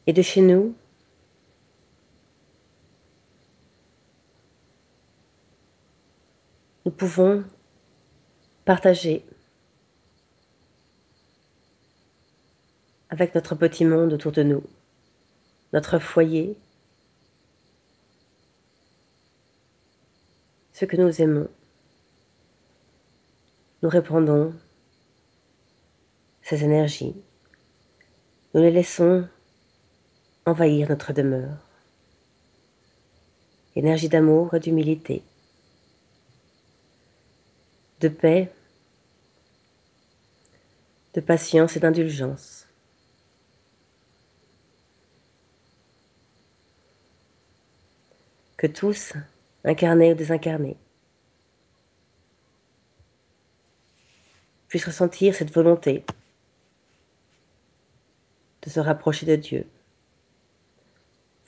Et 0.06 0.12
de 0.12 0.22
chez 0.22 0.40
nous? 0.40 0.74
Nous 6.84 6.92
pouvons 6.92 7.44
partager 8.64 9.24
avec 13.08 13.34
notre 13.34 13.54
petit 13.54 13.84
monde 13.84 14.12
autour 14.14 14.32
de 14.32 14.42
nous, 14.42 14.62
notre 15.72 15.98
foyer, 15.98 16.56
ce 20.72 20.84
que 20.86 20.96
nous 20.96 21.20
aimons. 21.20 21.48
Nous 23.82 23.88
répandons 23.88 24.54
ces 26.42 26.64
énergies. 26.64 27.14
Nous 28.54 28.62
les 28.62 28.70
laissons 28.70 29.28
envahir 30.44 30.88
notre 30.88 31.12
demeure. 31.12 31.58
Énergie 33.76 34.08
d'amour 34.08 34.54
et 34.54 34.60
d'humilité, 34.60 35.22
de 38.00 38.08
paix, 38.08 38.52
de 41.14 41.20
patience 41.20 41.76
et 41.76 41.80
d'indulgence. 41.80 42.66
Que 48.56 48.66
tous, 48.66 49.14
incarnés 49.64 50.12
ou 50.12 50.14
désincarnés, 50.14 50.76
puissent 54.68 54.86
ressentir 54.86 55.34
cette 55.34 55.52
volonté 55.52 56.04
de 58.62 58.70
se 58.70 58.80
rapprocher 58.80 59.26
de 59.26 59.36
Dieu 59.36 59.66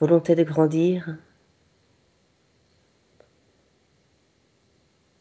volonté 0.05 0.35
de 0.35 0.43
grandir, 0.43 1.17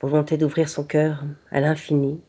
volonté 0.03 0.37
d'ouvrir 0.37 0.69
son 0.69 0.85
cœur 0.85 1.25
à 1.51 1.61
l'infini, 1.61 2.21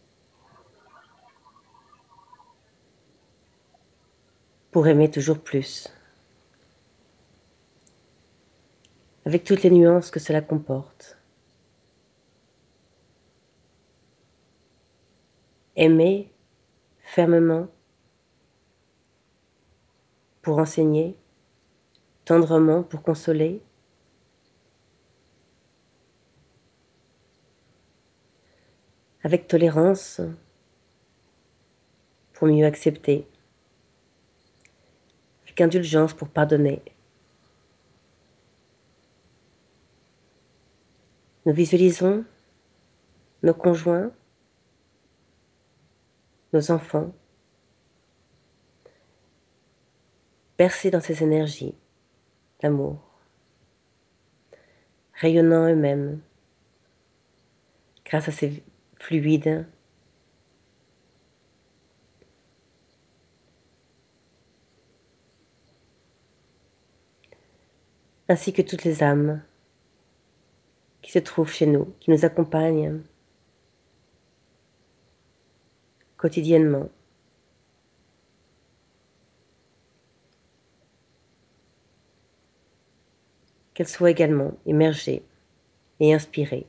pour 4.72 4.88
aimer 4.88 5.12
toujours 5.12 5.39
plus, 5.39 5.93
avec 9.26 9.43
toutes 9.43 9.64
les 9.64 9.72
nuances 9.72 10.10
que 10.10 10.22
cela 10.22 10.39
comporte. 10.39 11.18
Aimer 15.76 16.32
fermement. 17.01 17.68
Pour 20.41 20.60
enseigner, 20.60 21.18
tendrement 22.26 22.84
pour 22.84 23.04
consoler. 23.04 23.62
Avec 29.24 29.48
tolérance 29.48 30.22
pour 32.34 32.48
mieux 32.48 32.66
accepter, 32.66 33.28
avec 35.44 35.62
indulgence 35.62 36.14
pour 36.14 36.28
pardonner. 36.30 36.82
Nous 41.46 41.54
visualisons 41.54 42.24
nos 43.42 43.54
conjoints, 43.54 44.12
nos 46.54 46.72
enfants, 46.72 47.14
bercés 50.58 50.92
dans 50.92 51.02
ces 51.02 51.24
énergies 51.24 51.76
rayonnant 55.13 55.70
eux-mêmes 55.70 56.20
grâce 58.05 58.28
à 58.28 58.32
ces 58.32 58.63
fluides 58.99 59.66
ainsi 68.28 68.53
que 68.53 68.61
toutes 68.61 68.84
les 68.84 69.03
âmes 69.03 69.41
qui 71.01 71.11
se 71.11 71.20
trouvent 71.20 71.51
chez 71.51 71.68
nous, 71.68 71.93
qui 71.99 72.09
nous 72.09 72.26
accompagnent 72.26 73.01
quotidiennement. 76.18 76.89
Qu'elles 83.76 83.90
soient 83.90 84.10
également 84.10 84.54
émergées 84.66 85.22
et 86.00 86.14
inspirées 86.14 86.66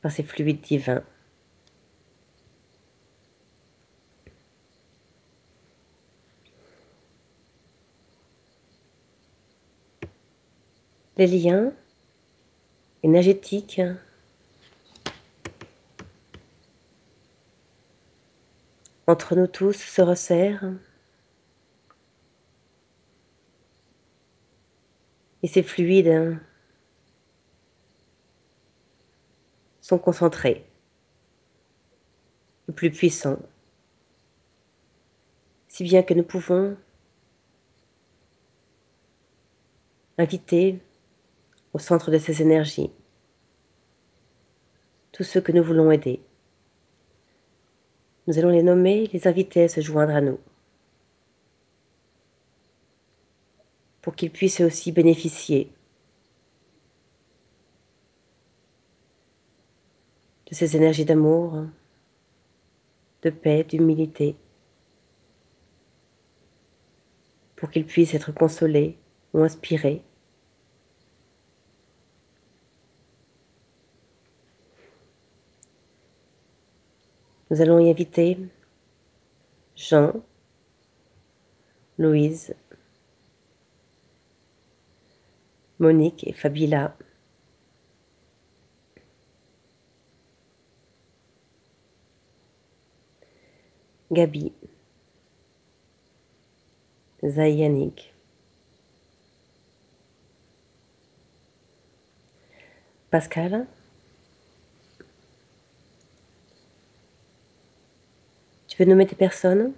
par 0.00 0.12
ces 0.12 0.22
fluides 0.22 0.60
divins. 0.60 1.02
Les 11.16 11.26
liens 11.26 11.72
énergétiques 13.02 13.80
entre 19.08 19.34
nous 19.34 19.48
tous 19.48 19.72
se 19.72 20.02
resserrent 20.02 20.72
et 25.44 25.46
ces 25.46 25.62
fluides 25.62 26.40
sont 29.82 29.98
concentrés, 29.98 30.64
le 32.66 32.72
plus 32.72 32.90
puissants, 32.90 33.38
si 35.68 35.84
bien 35.84 36.02
que 36.02 36.14
nous 36.14 36.22
pouvons 36.22 36.78
inviter 40.16 40.80
au 41.74 41.78
centre 41.78 42.10
de 42.10 42.16
ces 42.16 42.40
énergies 42.40 42.90
tous 45.12 45.24
ceux 45.24 45.42
que 45.42 45.52
nous 45.52 45.62
voulons 45.62 45.90
aider. 45.90 46.22
Nous 48.26 48.38
allons 48.38 48.48
les 48.48 48.62
nommer, 48.62 49.10
les 49.12 49.28
inviter 49.28 49.64
à 49.64 49.68
se 49.68 49.82
joindre 49.82 50.14
à 50.14 50.22
nous 50.22 50.38
pour 54.04 54.14
qu'ils 54.14 54.30
puissent 54.30 54.60
aussi 54.60 54.92
bénéficier 54.92 55.72
de 60.50 60.54
ces 60.54 60.76
énergies 60.76 61.06
d'amour, 61.06 61.64
de 63.22 63.30
paix, 63.30 63.64
d'humilité, 63.64 64.36
pour 67.56 67.70
qu'ils 67.70 67.86
puissent 67.86 68.12
être 68.12 68.30
consolés 68.30 68.98
ou 69.32 69.38
inspirés. 69.38 70.02
Nous 77.50 77.62
allons 77.62 77.78
y 77.78 77.88
inviter 77.88 78.36
Jean, 79.76 80.12
Louise, 81.96 82.54
Monique 85.78 86.26
et 86.26 86.32
Fabila. 86.32 86.96
Gabi, 94.10 94.52
Zayanik, 97.24 98.12
Pascal, 103.10 103.66
tu 108.68 108.76
veux 108.78 108.88
nommer 108.88 109.06
tes 109.06 109.16
personnes? 109.16 109.72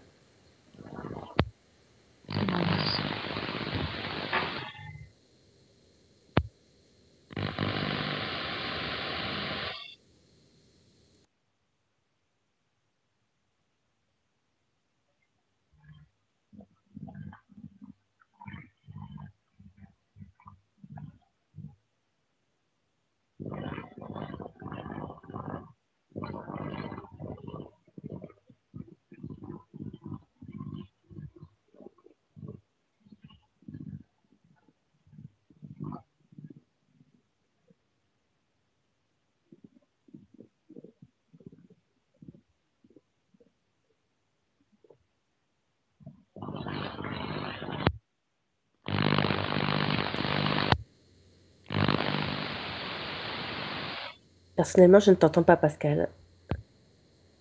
Personnellement, 54.56 55.00
je 55.00 55.10
ne 55.10 55.16
t'entends 55.16 55.42
pas, 55.42 55.56
Pascal. 55.56 56.08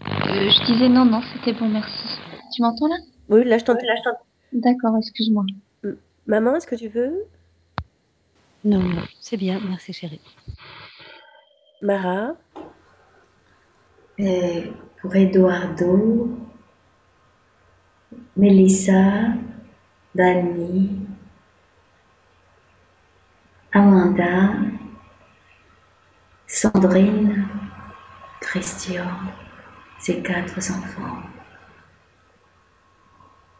Euh, 0.02 0.50
je 0.50 0.66
disais 0.66 0.90
non, 0.90 1.06
non, 1.06 1.22
c'était 1.34 1.54
bon, 1.54 1.70
merci. 1.70 2.20
Tu 2.54 2.62
m'entends 2.62 2.88
là? 2.88 2.96
Oui, 3.30 3.44
là, 3.46 3.58
je 3.58 3.64
t'entends. 3.64 3.82
D'accord, 4.52 4.98
excuse-moi. 4.98 5.46
Maman, 6.28 6.56
est-ce 6.56 6.68
que 6.68 6.76
tu 6.76 6.90
veux? 6.90 7.26
Non, 8.64 8.80
non, 8.80 9.04
c'est 9.22 9.38
bien, 9.38 9.60
merci 9.70 9.94
chérie. 9.94 10.22
Mara? 11.82 12.36
Et 14.18 14.72
pour 15.02 15.16
Eduardo, 15.16 16.30
Melissa, 18.36 19.34
Dani, 20.16 20.90
Amanda, 23.72 24.54
Sandrine, 26.66 27.48
Christian, 28.42 29.08
ses 30.00 30.24
quatre 30.24 30.58
enfants. 30.72 31.22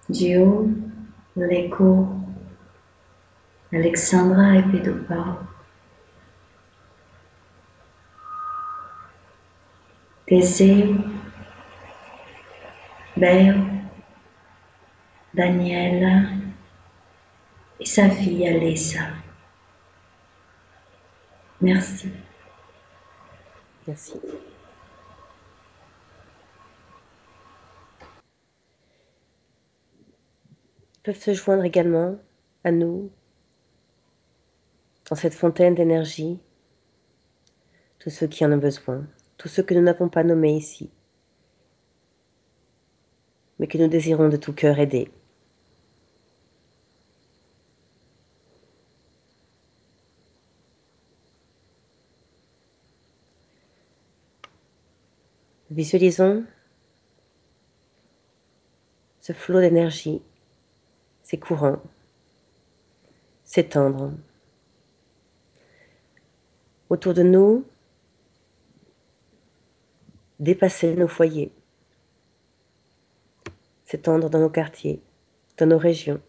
Gio, 0.10 0.72
Leko, 1.36 2.08
Alexandra 3.72 4.56
et 4.56 4.64
Pedopao. 4.64 5.38
Teseo, 10.26 10.96
Béo, 13.18 13.54
Daniela 15.36 16.24
et 17.80 17.86
sa 17.86 18.10
fille 18.10 18.48
Alessa. 18.48 19.02
Merci. 21.62 22.12
Merci. 23.88 24.14
Ils 30.98 31.14
peuvent 31.14 31.22
se 31.22 31.34
joindre 31.34 31.64
également 31.64 32.18
à 32.64 32.72
nous 32.72 33.12
dans 35.08 35.16
cette 35.16 35.36
fontaine 35.36 35.76
d'énergie, 35.76 36.40
tous 38.00 38.10
ceux 38.10 38.26
qui 38.26 38.44
en 38.44 38.52
ont 38.52 38.58
besoin, 38.58 39.06
tous 39.38 39.48
ceux 39.48 39.62
que 39.62 39.76
nous 39.76 39.84
n'avons 39.84 40.10
pas 40.10 40.24
nommés 40.24 40.56
ici, 40.56 40.90
mais 43.60 43.68
que 43.68 43.78
nous 43.78 43.88
désirons 43.88 44.30
de 44.30 44.38
tout 44.38 44.54
cœur 44.54 44.80
aider. 44.80 45.12
Visualisons 55.76 56.46
ce 59.20 59.34
flot 59.34 59.60
d'énergie, 59.60 60.22
ces 61.22 61.38
courants, 61.38 61.82
s'étendre. 63.44 64.14
Autour 66.90 67.14
de 67.14 67.24
nous, 67.24 67.66
dépasser 70.40 70.96
nos 70.96 71.10
foyers, 71.10 71.52
s'étendre 73.84 74.30
dans 74.30 74.40
nos 74.40 74.50
quartiers, 74.50 75.02
dans 75.58 75.66
nos 75.66 75.78
régions. 75.78 76.22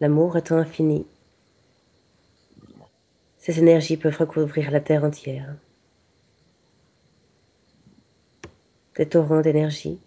L'amour 0.00 0.36
étant 0.36 0.58
infini, 0.58 1.06
ces 3.42 3.58
énergies 3.58 3.96
peuvent 3.96 4.16
recouvrir 4.16 4.70
la 4.70 4.80
terre 4.80 5.02
entière. 5.02 5.56
Des 8.94 9.08
torrents 9.08 9.40
d'énergie 9.40 9.98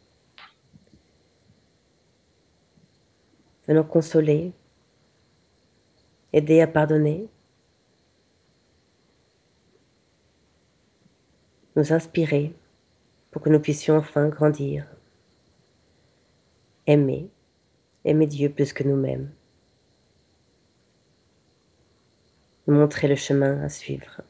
venant 3.67 3.83
consoler, 3.83 4.53
aider 6.31 6.61
à 6.61 6.67
pardonner, 6.67 7.27
nous 11.75 11.91
inspirer 11.91 12.53
pour 13.31 13.41
que 13.41 13.49
nous 13.49 13.59
puissions 13.59 13.97
enfin 13.97 14.29
grandir, 14.29 14.87
aimer, 16.87 17.27
aimer 18.05 18.27
Dieu 18.27 18.49
plus 18.49 18.71
que 18.71 18.83
nous-mêmes, 18.83 19.29
montrer 22.67 23.07
le 23.07 23.15
chemin 23.15 23.61
à 23.61 23.69
suivre. 23.69 24.21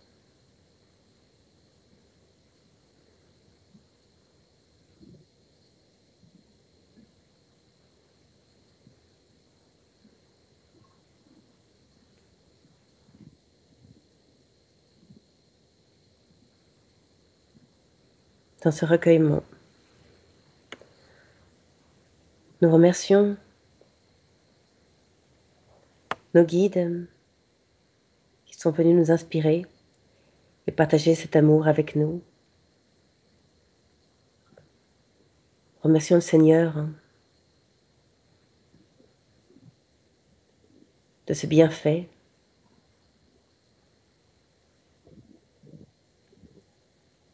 Dans 18.63 18.71
ce 18.71 18.83
recueillement, 18.83 19.43
nous 22.61 22.71
remercions 22.71 23.37
nos 26.33 26.43
guides 26.43 27.07
sont 28.65 28.71
venus 28.71 28.95
nous 28.95 29.11
inspirer 29.11 29.63
et 30.65 30.71
partager 30.71 31.13
cet 31.13 31.35
amour 31.35 31.67
avec 31.67 31.95
nous. 31.95 32.23
Remercions 35.83 36.15
le 36.15 36.21
Seigneur 36.21 36.87
de 41.27 41.33
ce 41.35 41.45
bienfait. 41.45 42.09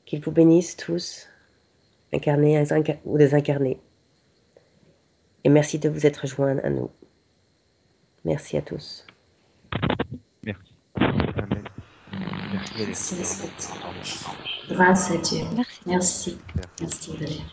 Qu'il 0.04 0.22
vous 0.22 0.32
bénisse 0.32 0.76
tous, 0.76 1.30
incarnés 2.12 2.62
ou 3.06 3.18
désincarnés. 3.18 3.80
Et 5.46 5.50
merci 5.50 5.80
de 5.80 5.88
vous 5.88 6.06
être 6.06 6.28
joints 6.28 6.58
à 6.58 6.70
nous. 6.70 6.92
Merci 8.26 8.58
à 8.58 8.62
tous. 8.62 9.08
Merci. 10.44 10.72
Amen. 10.96 11.64
Merci. 12.76 13.16
Merci, 13.16 13.68
Grâce 14.70 15.12
à 15.12 15.18
Dieu. 15.18 15.44
Merci. 15.54 15.82
Merci. 15.86 16.38
Merci. 16.56 16.72
Merci 16.80 17.12
Valérie. 17.18 17.52